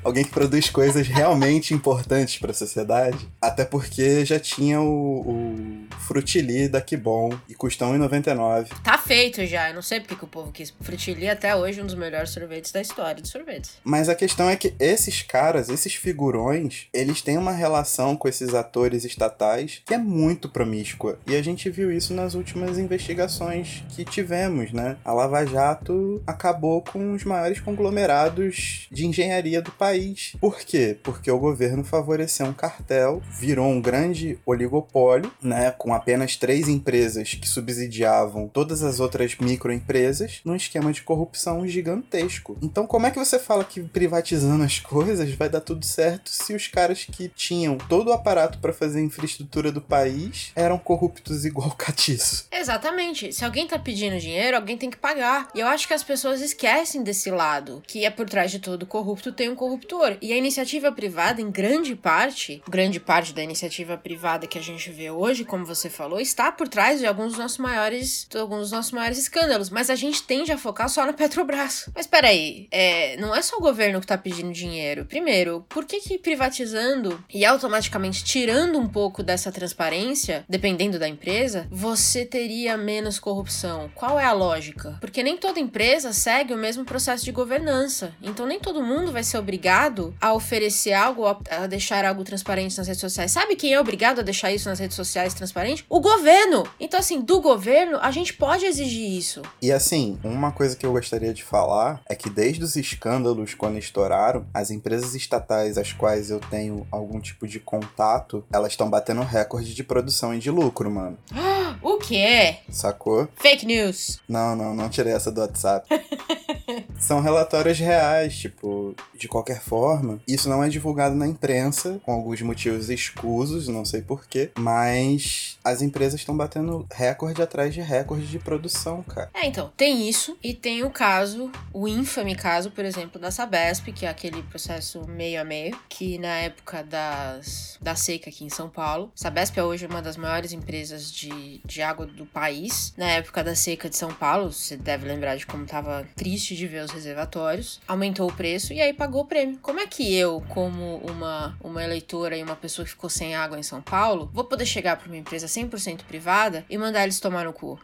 alguém 0.04 0.24
que 0.24 0.32
produz 0.32 0.70
coisas 0.70 1.08
realmente 1.08 1.74
importantes 1.74 2.38
para 2.38 2.52
a 2.52 2.54
sociedade. 2.54 3.18
Até 3.42 3.64
porque 3.66 4.26
já 4.26 4.40
tinha 4.40 4.82
o, 4.82 5.22
o 5.22 5.86
Frutili 6.00 6.68
da 6.68 6.82
Kibon 6.82 7.38
e 7.50 7.54
custa 7.54 7.86
1,99. 7.86 8.70
Tá 8.84 8.98
feito 8.98 9.46
já. 9.46 9.70
Eu 9.70 9.76
não 9.76 9.82
sei 9.82 10.00
porque 10.00 10.16
que 10.16 10.24
o 10.24 10.28
povo 10.28 10.52
quis. 10.52 10.74
Frutili 10.82 11.30
até 11.30 11.56
hoje 11.56 11.80
é 11.80 11.84
um 11.84 11.86
dos 11.86 11.96
melhores 11.96 12.30
sorvetes 12.30 12.72
da 12.72 12.82
história 12.82 13.22
de 13.22 13.28
sorvetes. 13.28 13.78
Mas 13.84 14.10
a 14.10 14.16
questão 14.16 14.50
é 14.50 14.56
que 14.56 14.74
esses 14.80 15.22
caras, 15.22 15.70
esses 15.70 15.96
figurões, 15.96 16.88
eles 16.94 17.22
têm 17.22 17.38
uma 17.38 17.52
relação 17.52 18.16
com 18.16 18.28
esses 18.28 18.54
atores 18.54 19.04
estatais 19.04 19.82
que 19.86 19.94
é 19.94 19.98
muito 19.98 20.50
promíscua. 20.50 21.20
E 21.28 21.36
a 21.36 21.42
gente 21.42 21.70
viu 21.70 21.92
isso 21.92 22.14
nas 22.14 22.34
últimas 22.34 22.78
investigações 22.78 23.84
que 23.90 24.06
tivemos, 24.06 24.72
né? 24.72 24.98
A 25.04 25.14
Lava 25.14 25.46
Jato 25.46 26.22
acabou 26.26 26.82
com 26.82 27.14
os 27.14 27.24
maiores 27.24 27.60
conglomerados 27.60 28.88
de 28.92 29.06
engenharia 29.06 29.62
do 29.65 29.71
país. 29.71 30.34
Por 30.39 30.60
quê? 30.60 30.97
Porque 31.04 31.30
o 31.30 31.39
governo 31.39 31.84
favoreceu 31.84 32.45
um 32.45 32.54
cartel, 32.54 33.21
virou 33.30 33.67
um 33.67 33.82
grande 33.82 34.39
oligopólio, 34.45 35.32
né, 35.41 35.71
com 35.71 35.93
apenas 35.93 36.38
três 36.38 36.67
empresas 36.69 37.34
que 37.34 37.47
subsidiavam 37.47 38.47
todas 38.47 38.84
as 38.84 38.99
outras 38.99 39.36
microempresas, 39.38 40.41
num 40.45 40.56
esquema 40.56 40.93
de 40.93 41.01
corrupção 41.01 41.67
gigantesco. 41.67 42.58
Então, 42.62 42.88
como 42.88 43.08
é 43.08 43.12
que 43.12 43.19
você 43.19 43.39
fala 43.39 43.63
que 43.63 43.82
privatizando 43.82 44.63
as 44.63 44.80
coisas 44.80 45.34
vai 45.34 45.49
dar 45.49 45.62
tudo 45.62 45.86
certo 45.86 46.30
se 46.30 46.54
os 46.54 46.67
caras 46.67 47.06
que 47.06 47.30
tinham 47.30 47.78
todo 47.78 48.10
o 48.10 48.13
aparato 48.13 48.60
para 48.60 48.73
fazer 48.73 48.99
a 48.99 49.04
infraestrutura 49.04 49.71
do 49.71 49.82
país 49.82 50.51
eram 50.56 50.78
corruptos 50.78 51.45
igual 51.45 51.71
catiço? 51.71 52.47
Exatamente. 52.51 53.34
Se 53.34 53.43
alguém 53.43 53.67
tá 53.67 53.80
pedindo 53.80 54.19
dinheiro, 54.19 54.58
alguém 54.58 54.78
tem 54.78 54.89
que 54.89 54.97
pagar. 54.97 55.49
E 55.56 55.60
eu 55.60 55.67
acho 55.67 55.88
que 55.88 55.93
as 55.93 56.04
pessoas 56.04 56.41
esquecem 56.41 57.04
desse 57.04 57.32
lado, 57.32 57.82
que 57.88 58.06
é 58.06 58.10
por 58.10 58.30
trás 58.30 58.51
de 58.51 58.60
todo 58.60 58.86
corrupto 58.86 59.32
tem 59.32 59.49
um 59.49 59.55
corrupto 59.56 59.96
e 60.22 60.34
a 60.34 60.38
iniciativa 60.38 60.91
privada, 60.91 61.41
em 61.41 61.50
grande 61.50 61.96
parte, 61.96 62.62
grande 62.70 63.00
parte 63.00 63.34
da 63.34 63.41
iniciativa 63.41 63.98
privada 63.98 64.48
que 64.48 64.58
a 64.58 64.62
gente 64.62 64.91
vê 64.91 65.10
hoje, 65.10 65.46
como 65.46 65.65
você 65.65 65.89
falou, 65.89 66.20
está 66.20 66.52
por 66.52 66.68
trás 66.68 67.00
de 67.00 67.06
alguns 67.06 67.30
dos 67.30 67.38
nossos 67.38 67.58
maiores, 67.58 68.28
alguns 68.36 68.62
dos 68.62 68.72
nossos 68.72 68.91
maiores 68.91 69.18
escândalos. 69.18 69.70
Mas 69.70 69.89
a 69.89 69.96
gente 69.96 70.24
tende 70.24 70.52
a 70.52 70.58
focar 70.58 70.89
só 70.89 71.06
na 71.06 71.13
Petrobras. 71.13 71.89
Mas 71.96 72.08
peraí, 72.08 72.68
é, 72.72 73.15
não 73.18 73.36
é 73.36 73.41
só 73.41 73.58
o 73.58 73.62
governo 73.62 74.00
que 74.00 74.06
está 74.06 74.18
pedindo 74.18 74.52
dinheiro. 74.52 75.06
Primeiro, 75.06 75.65
por 75.70 75.86
que 75.86 76.00
que 76.00 76.18
privatizando 76.18 77.24
e 77.34 77.46
automaticamente 77.46 78.24
tirando 78.24 78.78
um 78.78 78.88
pouco 78.88 79.24
dessa 79.24 79.52
transparência, 79.52 80.46
dependendo 80.50 81.00
da 81.00 81.08
empresa, 81.08 81.68
você 81.72 82.26
teria 82.26 82.78
menos 82.78 83.20
corrupção? 83.20 83.89
Qual 83.96 84.20
é 84.20 84.26
a 84.26 84.34
lógica? 84.34 84.98
Porque 85.00 85.24
nem 85.24 85.38
toda 85.38 85.60
empresa 85.60 86.12
segue 86.13 86.54
o 86.54 86.58
mesmo 86.58 86.86
processo 86.86 87.24
de 87.24 87.32
governança. 87.32 88.13
Então 88.22 88.46
nem 88.46 88.60
todo 88.60 88.84
mundo 88.84 89.12
vai 89.12 89.24
ser 89.24 89.38
obrigado 89.46 90.14
a 90.20 90.34
oferecer 90.34 90.94
algo, 90.94 91.26
a 91.26 91.68
deixar 91.68 92.04
algo 92.04 92.24
transparente 92.24 92.78
nas 92.78 92.88
redes 92.88 93.02
sociais. 93.02 93.32
Sabe 93.32 93.56
quem 93.56 93.74
é 93.74 93.80
obrigado 93.80 94.20
a 94.20 94.24
deixar 94.24 94.52
isso 94.52 94.68
nas 94.68 94.80
redes 94.80 94.96
sociais 94.96 95.34
transparente? 95.34 95.86
O 95.88 96.00
governo. 96.00 96.68
Então, 96.80 97.00
assim, 97.00 97.22
do 97.22 97.40
governo, 97.40 98.00
a 98.02 98.10
gente 98.10 98.34
pode 98.34 98.66
exigir 98.66 99.10
isso. 99.12 99.44
E 99.62 99.72
assim, 99.72 100.20
uma 100.24 100.52
coisa 100.52 100.76
que 100.76 100.86
eu 100.86 100.92
gostaria 100.92 101.34
de 101.34 101.44
falar 101.44 102.02
é 102.10 102.16
que 102.16 102.30
desde 102.30 102.64
os 102.64 102.76
escândalos, 102.76 103.54
quando 103.54 103.78
estouraram, 103.78 104.46
as 104.54 104.72
empresas 104.72 105.14
estatais 105.14 105.78
às 105.78 105.94
quais 105.94 106.32
eu 106.32 106.40
tenho 106.40 106.88
algum 106.92 107.20
tipo 107.20 107.48
de 107.48 107.60
contato, 107.60 108.44
elas 108.52 108.74
estão 108.74 108.90
batendo 108.90 109.22
recorde 109.22 109.74
de 109.74 109.84
produção 109.84 110.34
e 110.34 110.40
de 110.40 110.50
lucro, 110.50 110.90
mano. 110.90 111.18
O 111.82 111.98
quê? 111.98 112.58
Sacou? 112.70 113.28
Fake 113.36 113.66
news. 113.66 114.20
Não, 114.30 114.56
não, 114.56 114.74
não 114.74 114.90
tirei 114.90 115.14
essa 115.14 115.32
do 115.32 115.42
WhatsApp. 115.42 115.88
São 116.98 117.22
relatórios 117.22 117.78
reais, 117.78 118.36
tipo, 118.36 118.96
de 119.14 119.28
qualquer 119.36 119.60
forma, 119.60 120.21
isso 120.26 120.48
não 120.48 120.63
é 120.63 120.69
divulgado 120.69 121.13
na 121.13 121.28
imprensa, 121.28 122.00
com 122.06 122.13
alguns 122.13 122.41
motivos 122.41 122.89
escusos, 122.89 123.67
não 123.67 123.84
sei 123.84 124.02
porquê, 124.02 124.50
mas 124.58 125.58
as 125.62 125.82
empresas 125.82 126.21
estão 126.21 126.38
batendo 126.38 126.88
recorde 126.89 127.41
atrás 127.41 127.74
de 127.74 127.82
recorde 127.82 128.26
de 128.28 128.39
produção, 128.39 129.04
cara. 129.04 129.30
É, 129.34 129.45
então, 129.45 129.74
tem 129.76 130.08
isso, 130.08 130.38
e 130.41 130.54
tem 130.54 130.86
o 130.86 130.89
caso, 130.89 131.52
o 131.74 131.86
infame 131.86 132.34
caso, 132.34 132.71
por 132.71 132.86
exemplo, 132.86 133.19
da 133.19 133.30
Sabesp, 133.30 133.91
que 133.91 134.06
é 134.06 134.10
aquele 134.10 134.41
processo 134.41 135.06
meio 135.06 135.41
a 135.41 135.43
meio, 135.43 135.78
que 135.89 136.17
na 136.17 136.38
época 136.38 136.82
das, 136.82 137.78
da 137.82 137.93
seca 137.93 138.30
aqui 138.30 138.45
em 138.45 138.50
São 138.50 138.69
Paulo, 138.69 139.12
Sabesp 139.13 139.58
é 139.58 139.63
hoje 139.63 139.86
uma 139.86 140.02
das 140.02 140.15
maiores 140.15 140.54
empresas 140.54 141.12
de, 141.12 141.60
de 141.65 141.82
água 141.82 142.06
do 142.06 142.26
país. 142.26 142.93
Na 142.95 143.10
época 143.10 143.43
da 143.43 143.54
seca 143.54 143.89
de 143.89 143.98
São 143.98 144.13
Paulo, 144.13 144.54
você 144.54 144.78
deve 144.78 145.06
lembrar 145.06 145.36
de 145.36 145.45
como 145.45 145.65
tava 145.65 146.08
triste 146.15 146.56
de 146.56 146.67
ver 146.67 146.86
os 146.86 146.91
reservatórios, 146.91 147.82
aumentou 147.86 148.30
o 148.30 148.34
preço 148.34 148.71
e 148.71 148.80
aí 148.80 148.93
pagou 148.93 149.25
o 149.26 149.28
prêmio. 149.28 149.60
Como 149.62 149.80
é 149.80 149.88
que 149.88 150.16
eu, 150.16 150.42
como 150.50 150.98
uma, 150.98 151.58
uma 151.60 151.84
eleitora 151.84 152.38
e 152.38 152.44
uma 152.44 152.56
pessoa 152.56 152.86
que 152.86 152.92
ficou 152.92 153.10
sem 153.10 153.36
água 153.36 153.60
em 153.60 153.64
São 153.64 153.82
Paulo, 153.82 154.30
vou 154.34 154.46
poder 154.46 154.66
chegar 154.66 154.96
para 154.96 155.08
uma 155.08 155.18
empresa 155.18 155.48
100% 155.48 156.04
privada 156.04 156.66
e 156.70 156.78
mandar 156.78 157.04
eles 157.04 157.20
tomar 157.20 157.46
no 157.46 157.54
cu? 157.54 157.80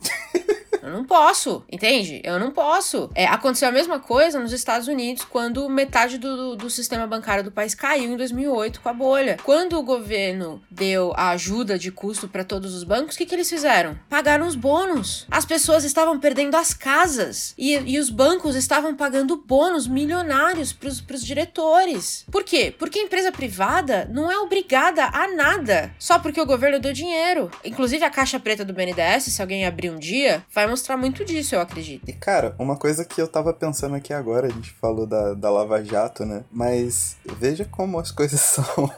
Eu 0.84 0.90
não 0.90 1.04
posso, 1.04 1.64
entende? 1.72 2.20
Eu 2.22 2.38
não 2.38 2.50
posso. 2.50 3.10
É, 3.14 3.24
aconteceu 3.24 3.68
a 3.68 3.72
mesma 3.72 3.98
coisa 3.98 4.38
nos 4.38 4.52
Estados 4.52 4.86
Unidos 4.86 5.24
quando 5.24 5.66
metade 5.66 6.18
do, 6.18 6.54
do 6.54 6.68
sistema 6.68 7.06
bancário 7.06 7.42
do 7.42 7.50
país 7.50 7.74
caiu 7.74 8.12
em 8.12 8.16
2008 8.18 8.82
com 8.82 8.88
a 8.90 8.92
bolha. 8.92 9.38
Quando 9.42 9.78
o 9.78 9.82
governo 9.82 10.62
deu 10.70 11.14
a 11.16 11.30
ajuda 11.30 11.78
de 11.78 11.90
custo 11.90 12.28
para 12.28 12.44
todos 12.44 12.74
os 12.74 12.84
bancos, 12.84 13.14
o 13.14 13.18
que, 13.18 13.24
que 13.24 13.34
eles 13.34 13.48
fizeram? 13.48 13.98
Pagaram 14.10 14.46
os 14.46 14.54
bônus. 14.54 15.26
As 15.30 15.46
pessoas 15.46 15.84
estavam 15.84 16.20
perdendo 16.20 16.54
as 16.54 16.74
casas 16.74 17.54
e, 17.56 17.72
e 17.72 17.98
os 17.98 18.10
bancos 18.10 18.54
estavam 18.54 18.94
pagando 18.94 19.36
bônus 19.36 19.86
milionários 19.86 20.70
para 20.70 20.88
os 20.88 21.24
diretores. 21.24 22.26
Por 22.30 22.44
quê? 22.44 22.74
Porque 22.78 22.98
a 22.98 23.02
empresa 23.02 23.32
privada 23.32 24.06
não 24.12 24.30
é 24.30 24.36
obrigada 24.36 25.06
a 25.06 25.28
nada 25.28 25.94
só 25.98 26.18
porque 26.18 26.40
o 26.40 26.46
governo 26.46 26.78
deu 26.78 26.92
dinheiro. 26.92 27.50
Inclusive 27.64 28.04
a 28.04 28.10
caixa 28.10 28.38
preta 28.38 28.66
do 28.66 28.74
BNDES, 28.74 29.24
se 29.24 29.40
alguém 29.40 29.64
abrir 29.64 29.88
um 29.88 29.98
dia, 29.98 30.44
vai 30.52 30.66
mostrar 30.74 30.96
muito 30.96 31.24
disso, 31.24 31.54
eu 31.54 31.60
acredito. 31.60 32.08
E 32.08 32.12
cara, 32.12 32.52
uma 32.58 32.76
coisa 32.76 33.04
que 33.04 33.22
eu 33.22 33.28
tava 33.28 33.52
pensando 33.52 33.94
aqui 33.94 34.12
agora, 34.12 34.48
a 34.48 34.50
gente 34.50 34.72
falou 34.72 35.06
da, 35.06 35.32
da 35.32 35.48
Lava 35.48 35.82
Jato, 35.84 36.26
né? 36.26 36.42
Mas 36.50 37.16
veja 37.38 37.64
como 37.64 37.96
as 37.96 38.10
coisas 38.12 38.40
são, 38.40 38.90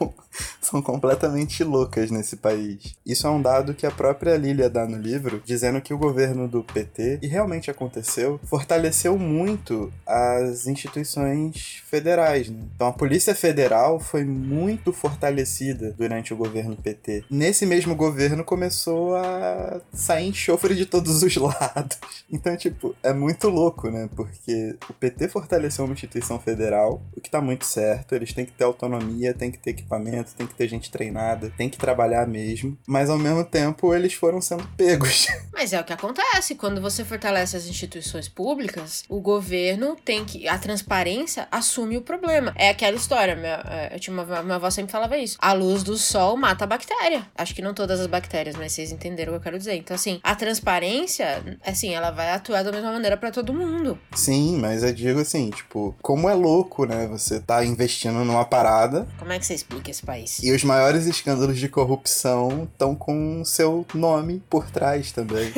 são 0.59 0.81
completamente 0.81 1.63
loucas 1.63 2.09
nesse 2.09 2.37
país. 2.37 2.95
Isso 3.05 3.27
é 3.27 3.29
um 3.29 3.39
dado 3.39 3.75
que 3.75 3.85
a 3.85 3.91
própria 3.91 4.35
Lília 4.35 4.71
dá 4.71 4.87
no 4.87 4.97
livro, 4.97 5.39
dizendo 5.45 5.79
que 5.79 5.93
o 5.93 5.99
governo 5.99 6.47
do 6.47 6.63
PT, 6.63 7.19
e 7.21 7.27
realmente 7.27 7.69
aconteceu, 7.69 8.39
fortaleceu 8.45 9.15
muito 9.19 9.93
as 10.03 10.65
instituições 10.65 11.83
federais, 11.87 12.49
né? 12.49 12.63
Então 12.75 12.87
a 12.87 12.93
Polícia 12.93 13.35
Federal 13.35 13.99
foi 13.99 14.23
muito 14.25 14.91
fortalecida 14.91 15.93
durante 15.95 16.33
o 16.33 16.37
governo 16.37 16.75
PT. 16.75 17.25
Nesse 17.29 17.67
mesmo 17.67 17.95
governo 17.95 18.43
começou 18.43 19.15
a 19.15 19.79
sair 19.93 20.29
enxofre 20.29 20.73
de 20.73 20.87
todos 20.87 21.21
os 21.21 21.35
lados. 21.37 21.66
Então, 22.29 22.57
tipo, 22.57 22.93
é 23.01 23.13
muito 23.13 23.47
louco, 23.47 23.89
né? 23.89 24.09
Porque 24.13 24.75
o 24.89 24.93
PT 24.93 25.29
fortaleceu 25.29 25.85
uma 25.85 25.93
instituição 25.93 26.37
federal, 26.39 27.01
o 27.15 27.21
que 27.21 27.29
tá 27.29 27.39
muito 27.39 27.65
certo. 27.65 28.13
Eles 28.13 28.33
têm 28.33 28.45
que 28.45 28.51
ter 28.51 28.65
autonomia, 28.65 29.33
tem 29.33 29.49
que 29.49 29.57
ter 29.57 29.69
equipamento, 29.69 30.35
tem 30.35 30.45
que 30.45 30.53
ter 30.53 30.67
gente 30.67 30.91
treinada, 30.91 31.51
tem 31.55 31.69
que 31.69 31.77
trabalhar 31.77 32.27
mesmo. 32.27 32.77
Mas 32.85 33.09
ao 33.09 33.17
mesmo 33.17 33.45
tempo, 33.45 33.93
eles 33.93 34.13
foram 34.13 34.41
sendo 34.41 34.67
pegos. 34.75 35.27
Mas 35.53 35.71
é 35.71 35.79
o 35.79 35.83
que 35.85 35.93
acontece. 35.93 36.55
Quando 36.55 36.81
você 36.81 37.05
fortalece 37.05 37.55
as 37.55 37.65
instituições 37.65 38.27
públicas, 38.27 39.05
o 39.07 39.21
governo 39.21 39.95
tem 40.03 40.25
que. 40.25 40.47
A 40.47 40.57
transparência 40.57 41.47
assume 41.49 41.97
o 41.97 42.01
problema. 42.01 42.53
É 42.57 42.69
aquela 42.69 42.97
história. 42.97 43.35
Minha, 43.35 43.63
é, 43.69 43.95
eu 43.95 43.99
tinha 43.99 44.13
uma, 44.13 44.43
minha 44.43 44.55
avó 44.55 44.69
sempre 44.69 44.91
falava 44.91 45.17
isso. 45.17 45.37
A 45.39 45.53
luz 45.53 45.81
do 45.81 45.97
sol 45.97 46.35
mata 46.35 46.65
a 46.65 46.67
bactéria. 46.67 47.25
Acho 47.35 47.55
que 47.55 47.61
não 47.61 47.73
todas 47.73 47.99
as 47.99 48.07
bactérias, 48.07 48.55
mas 48.55 48.73
vocês 48.73 48.91
entenderam 48.91 49.31
o 49.31 49.35
que 49.35 49.39
eu 49.39 49.43
quero 49.43 49.57
dizer. 49.57 49.75
Então, 49.75 49.95
assim, 49.95 50.19
a 50.23 50.35
transparência 50.35 51.56
Assim, 51.65 51.93
ela 51.93 52.11
vai 52.11 52.31
atuar 52.31 52.63
da 52.63 52.71
mesma 52.71 52.91
maneira 52.91 53.17
para 53.17 53.31
todo 53.31 53.53
mundo. 53.53 53.97
Sim, 54.15 54.57
mas 54.57 54.83
eu 54.83 54.93
digo 54.93 55.19
assim, 55.19 55.49
tipo, 55.49 55.95
como 56.01 56.29
é 56.29 56.33
louco, 56.33 56.85
né? 56.85 57.07
Você 57.07 57.39
tá 57.39 57.63
investindo 57.65 58.23
numa 58.23 58.45
parada. 58.45 59.07
Como 59.17 59.31
é 59.31 59.39
que 59.39 59.45
você 59.45 59.53
explica 59.53 59.91
esse 59.91 60.03
país? 60.05 60.39
E 60.41 60.51
os 60.51 60.63
maiores 60.63 61.05
escândalos 61.05 61.57
de 61.57 61.67
corrupção 61.67 62.67
estão 62.71 62.95
com 62.95 63.43
seu 63.43 63.85
nome 63.93 64.41
por 64.49 64.69
trás 64.69 65.11
também. 65.11 65.51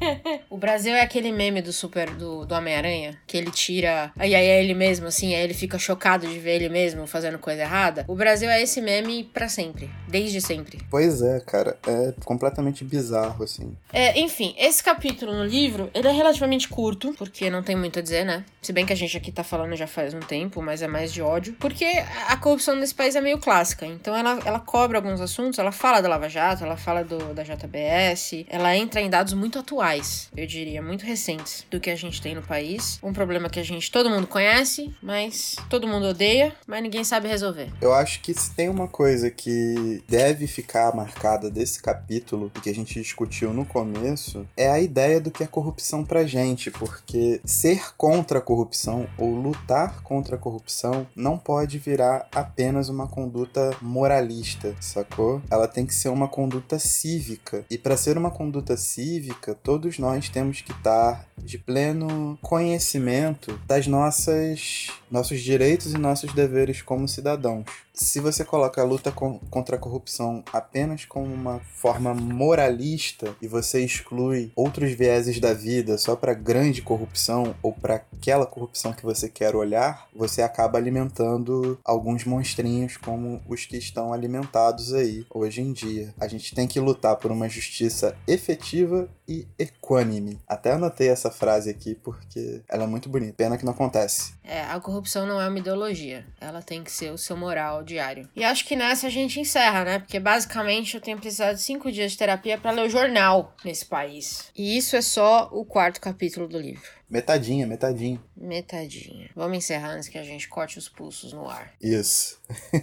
o 0.48 0.56
Brasil 0.56 0.94
é 0.94 1.00
aquele 1.00 1.32
meme 1.32 1.60
do 1.62 1.72
super 1.72 2.10
do, 2.10 2.44
do 2.44 2.54
Homem-Aranha, 2.54 3.18
que 3.26 3.36
ele 3.36 3.50
tira. 3.50 4.12
Aí 4.16 4.34
aí 4.34 4.46
é 4.46 4.62
ele 4.62 4.74
mesmo, 4.74 5.06
assim, 5.06 5.34
aí 5.34 5.42
ele 5.42 5.54
fica 5.54 5.78
chocado 5.78 6.26
de 6.26 6.38
ver 6.38 6.56
ele 6.56 6.68
mesmo 6.68 7.06
fazendo 7.06 7.38
coisa 7.38 7.62
errada. 7.62 8.04
O 8.08 8.14
Brasil 8.14 8.48
é 8.48 8.62
esse 8.62 8.80
meme 8.80 9.24
para 9.24 9.48
sempre. 9.48 9.90
Desde 10.08 10.40
sempre. 10.40 10.78
Pois 10.90 11.22
é, 11.22 11.40
cara. 11.40 11.76
É 11.86 12.14
completamente 12.24 12.84
bizarro, 12.84 13.44
assim. 13.44 13.76
É, 13.92 14.18
enfim, 14.18 14.54
esse 14.58 14.82
capítulo 14.82 15.32
no 15.32 15.44
livro, 15.44 15.90
ele 15.94 16.08
é 16.08 16.12
relativamente 16.12 16.68
curto, 16.68 17.14
porque 17.16 17.50
não 17.50 17.62
tem 17.62 17.76
muito 17.76 17.98
a 17.98 18.02
dizer, 18.02 18.24
né? 18.24 18.44
Se 18.62 18.72
bem 18.72 18.84
que 18.84 18.92
a 18.92 18.96
gente 18.96 19.16
aqui 19.16 19.30
tá 19.30 19.44
falando 19.44 19.76
já 19.76 19.86
faz 19.86 20.14
um 20.14 20.20
tempo, 20.20 20.60
mas 20.62 20.82
é 20.82 20.88
mais 20.88 21.12
de 21.12 21.22
ódio. 21.22 21.54
Porque 21.58 21.84
a 22.28 22.36
corrupção 22.36 22.76
nesse 22.76 22.94
país 22.94 23.14
é 23.14 23.20
meio 23.20 23.38
clássica. 23.38 23.86
Então 23.86 24.14
ela, 24.14 24.38
ela 24.44 24.60
cobre 24.60 24.96
alguns 24.96 25.20
assuntos, 25.20 25.58
ela 25.58 25.72
fala 25.72 26.00
da 26.00 26.08
Lava 26.08 26.28
Jato, 26.28 26.64
ela 26.64 26.76
fala 26.76 27.04
do, 27.04 27.34
da 27.34 27.42
JBS, 27.42 28.44
ela 28.48 28.76
entra 28.76 29.00
em 29.00 29.08
dados 29.08 29.32
muito 29.32 29.58
atuais, 29.58 30.30
eu 30.36 30.45
diria, 30.46 30.82
muito 30.82 31.04
recentes 31.04 31.66
do 31.70 31.80
que 31.80 31.90
a 31.90 31.96
gente 31.96 32.20
tem 32.20 32.34
no 32.34 32.42
país. 32.42 32.98
Um 33.02 33.12
problema 33.12 33.50
que 33.50 33.60
a 33.60 33.64
gente, 33.64 33.90
todo 33.90 34.10
mundo 34.10 34.26
conhece, 34.26 34.94
mas 35.02 35.56
todo 35.68 35.86
mundo 35.86 36.06
odeia, 36.06 36.54
mas 36.66 36.82
ninguém 36.82 37.04
sabe 37.04 37.28
resolver. 37.28 37.70
Eu 37.80 37.92
acho 37.92 38.20
que 38.20 38.32
se 38.32 38.54
tem 38.54 38.68
uma 38.68 38.88
coisa 38.88 39.30
que 39.30 40.02
deve 40.08 40.46
ficar 40.46 40.94
marcada 40.94 41.50
desse 41.50 41.80
capítulo, 41.82 42.50
que 42.62 42.70
a 42.70 42.74
gente 42.74 43.00
discutiu 43.00 43.52
no 43.52 43.64
começo, 43.64 44.46
é 44.56 44.70
a 44.70 44.80
ideia 44.80 45.20
do 45.20 45.30
que 45.30 45.42
é 45.42 45.46
corrupção 45.46 46.04
pra 46.04 46.26
gente, 46.26 46.70
porque 46.70 47.40
ser 47.44 47.94
contra 47.96 48.38
a 48.38 48.42
corrupção 48.42 49.08
ou 49.18 49.34
lutar 49.34 50.02
contra 50.02 50.36
a 50.36 50.38
corrupção 50.38 51.06
não 51.14 51.38
pode 51.38 51.78
virar 51.78 52.28
apenas 52.32 52.88
uma 52.88 53.06
conduta 53.06 53.76
moralista, 53.80 54.74
sacou? 54.80 55.42
Ela 55.50 55.68
tem 55.68 55.86
que 55.86 55.94
ser 55.94 56.08
uma 56.08 56.28
conduta 56.28 56.78
cívica. 56.78 57.64
E 57.70 57.78
para 57.78 57.96
ser 57.96 58.16
uma 58.16 58.30
conduta 58.30 58.76
cívica, 58.76 59.54
todos 59.54 59.98
nós 59.98 60.25
temos 60.28 60.60
que 60.60 60.72
estar 60.72 61.26
de 61.38 61.58
pleno 61.58 62.38
conhecimento 62.42 63.58
das 63.66 63.86
nossas 63.86 64.88
nossos 65.10 65.40
direitos 65.40 65.92
e 65.92 65.98
nossos 65.98 66.32
deveres 66.32 66.82
como 66.82 67.08
cidadãos 67.08 67.85
se 67.96 68.20
você 68.20 68.44
coloca 68.44 68.82
a 68.82 68.84
luta 68.84 69.10
contra 69.10 69.76
a 69.76 69.78
corrupção 69.78 70.44
apenas 70.52 71.06
como 71.06 71.32
uma 71.32 71.60
forma 71.60 72.12
moralista 72.12 73.34
e 73.40 73.48
você 73.48 73.82
exclui 73.82 74.52
outros 74.54 74.92
vieses 74.92 75.40
da 75.40 75.54
vida 75.54 75.96
só 75.96 76.14
para 76.14 76.34
grande 76.34 76.82
corrupção 76.82 77.54
ou 77.62 77.72
para 77.72 77.94
aquela 77.94 78.44
corrupção 78.44 78.92
que 78.92 79.02
você 79.02 79.30
quer 79.30 79.56
olhar, 79.56 80.08
você 80.14 80.42
acaba 80.42 80.76
alimentando 80.76 81.78
alguns 81.82 82.24
monstrinhos 82.26 82.98
como 82.98 83.40
os 83.48 83.64
que 83.64 83.78
estão 83.78 84.12
alimentados 84.12 84.92
aí 84.92 85.24
hoje 85.30 85.62
em 85.62 85.72
dia. 85.72 86.14
A 86.20 86.28
gente 86.28 86.54
tem 86.54 86.68
que 86.68 86.78
lutar 86.78 87.16
por 87.16 87.32
uma 87.32 87.48
justiça 87.48 88.14
efetiva 88.28 89.08
e 89.26 89.48
equânime. 89.58 90.38
Até 90.46 90.72
anotei 90.72 91.08
essa 91.08 91.30
frase 91.30 91.70
aqui 91.70 91.94
porque 91.94 92.62
ela 92.68 92.84
é 92.84 92.86
muito 92.86 93.08
bonita. 93.08 93.34
Pena 93.36 93.56
que 93.56 93.64
não 93.64 93.72
acontece. 93.72 94.34
É, 94.46 94.62
a 94.62 94.78
corrupção 94.78 95.26
não 95.26 95.40
é 95.40 95.48
uma 95.48 95.58
ideologia. 95.58 96.24
Ela 96.40 96.62
tem 96.62 96.84
que 96.84 96.90
ser 96.90 97.10
o 97.10 97.18
seu 97.18 97.36
moral 97.36 97.82
diário. 97.82 98.28
E 98.34 98.44
acho 98.44 98.64
que 98.64 98.76
nessa 98.76 99.08
a 99.08 99.10
gente 99.10 99.40
encerra, 99.40 99.84
né? 99.84 99.98
Porque 99.98 100.20
basicamente 100.20 100.94
eu 100.94 101.00
tenho 101.00 101.18
precisado 101.18 101.56
de 101.56 101.62
cinco 101.62 101.90
dias 101.90 102.12
de 102.12 102.18
terapia 102.18 102.56
para 102.56 102.70
ler 102.70 102.86
o 102.86 102.88
jornal 102.90 103.54
nesse 103.64 103.84
país. 103.84 104.50
E 104.56 104.76
isso 104.76 104.94
é 104.94 105.02
só 105.02 105.48
o 105.52 105.64
quarto 105.64 106.00
capítulo 106.00 106.46
do 106.46 106.60
livro. 106.60 106.88
Metadinha, 107.10 107.66
metadinha. 107.66 108.20
Metadinha. 108.36 109.30
Vamos 109.34 109.58
encerrar 109.58 109.90
antes 109.90 110.08
que 110.08 110.18
a 110.18 110.24
gente 110.24 110.48
corte 110.48 110.78
os 110.78 110.88
pulsos 110.88 111.32
no 111.32 111.48
ar. 111.48 111.72
Isso. 111.80 112.40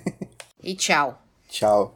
e 0.62 0.76
tchau. 0.76 1.22
Tchau. 1.48 1.96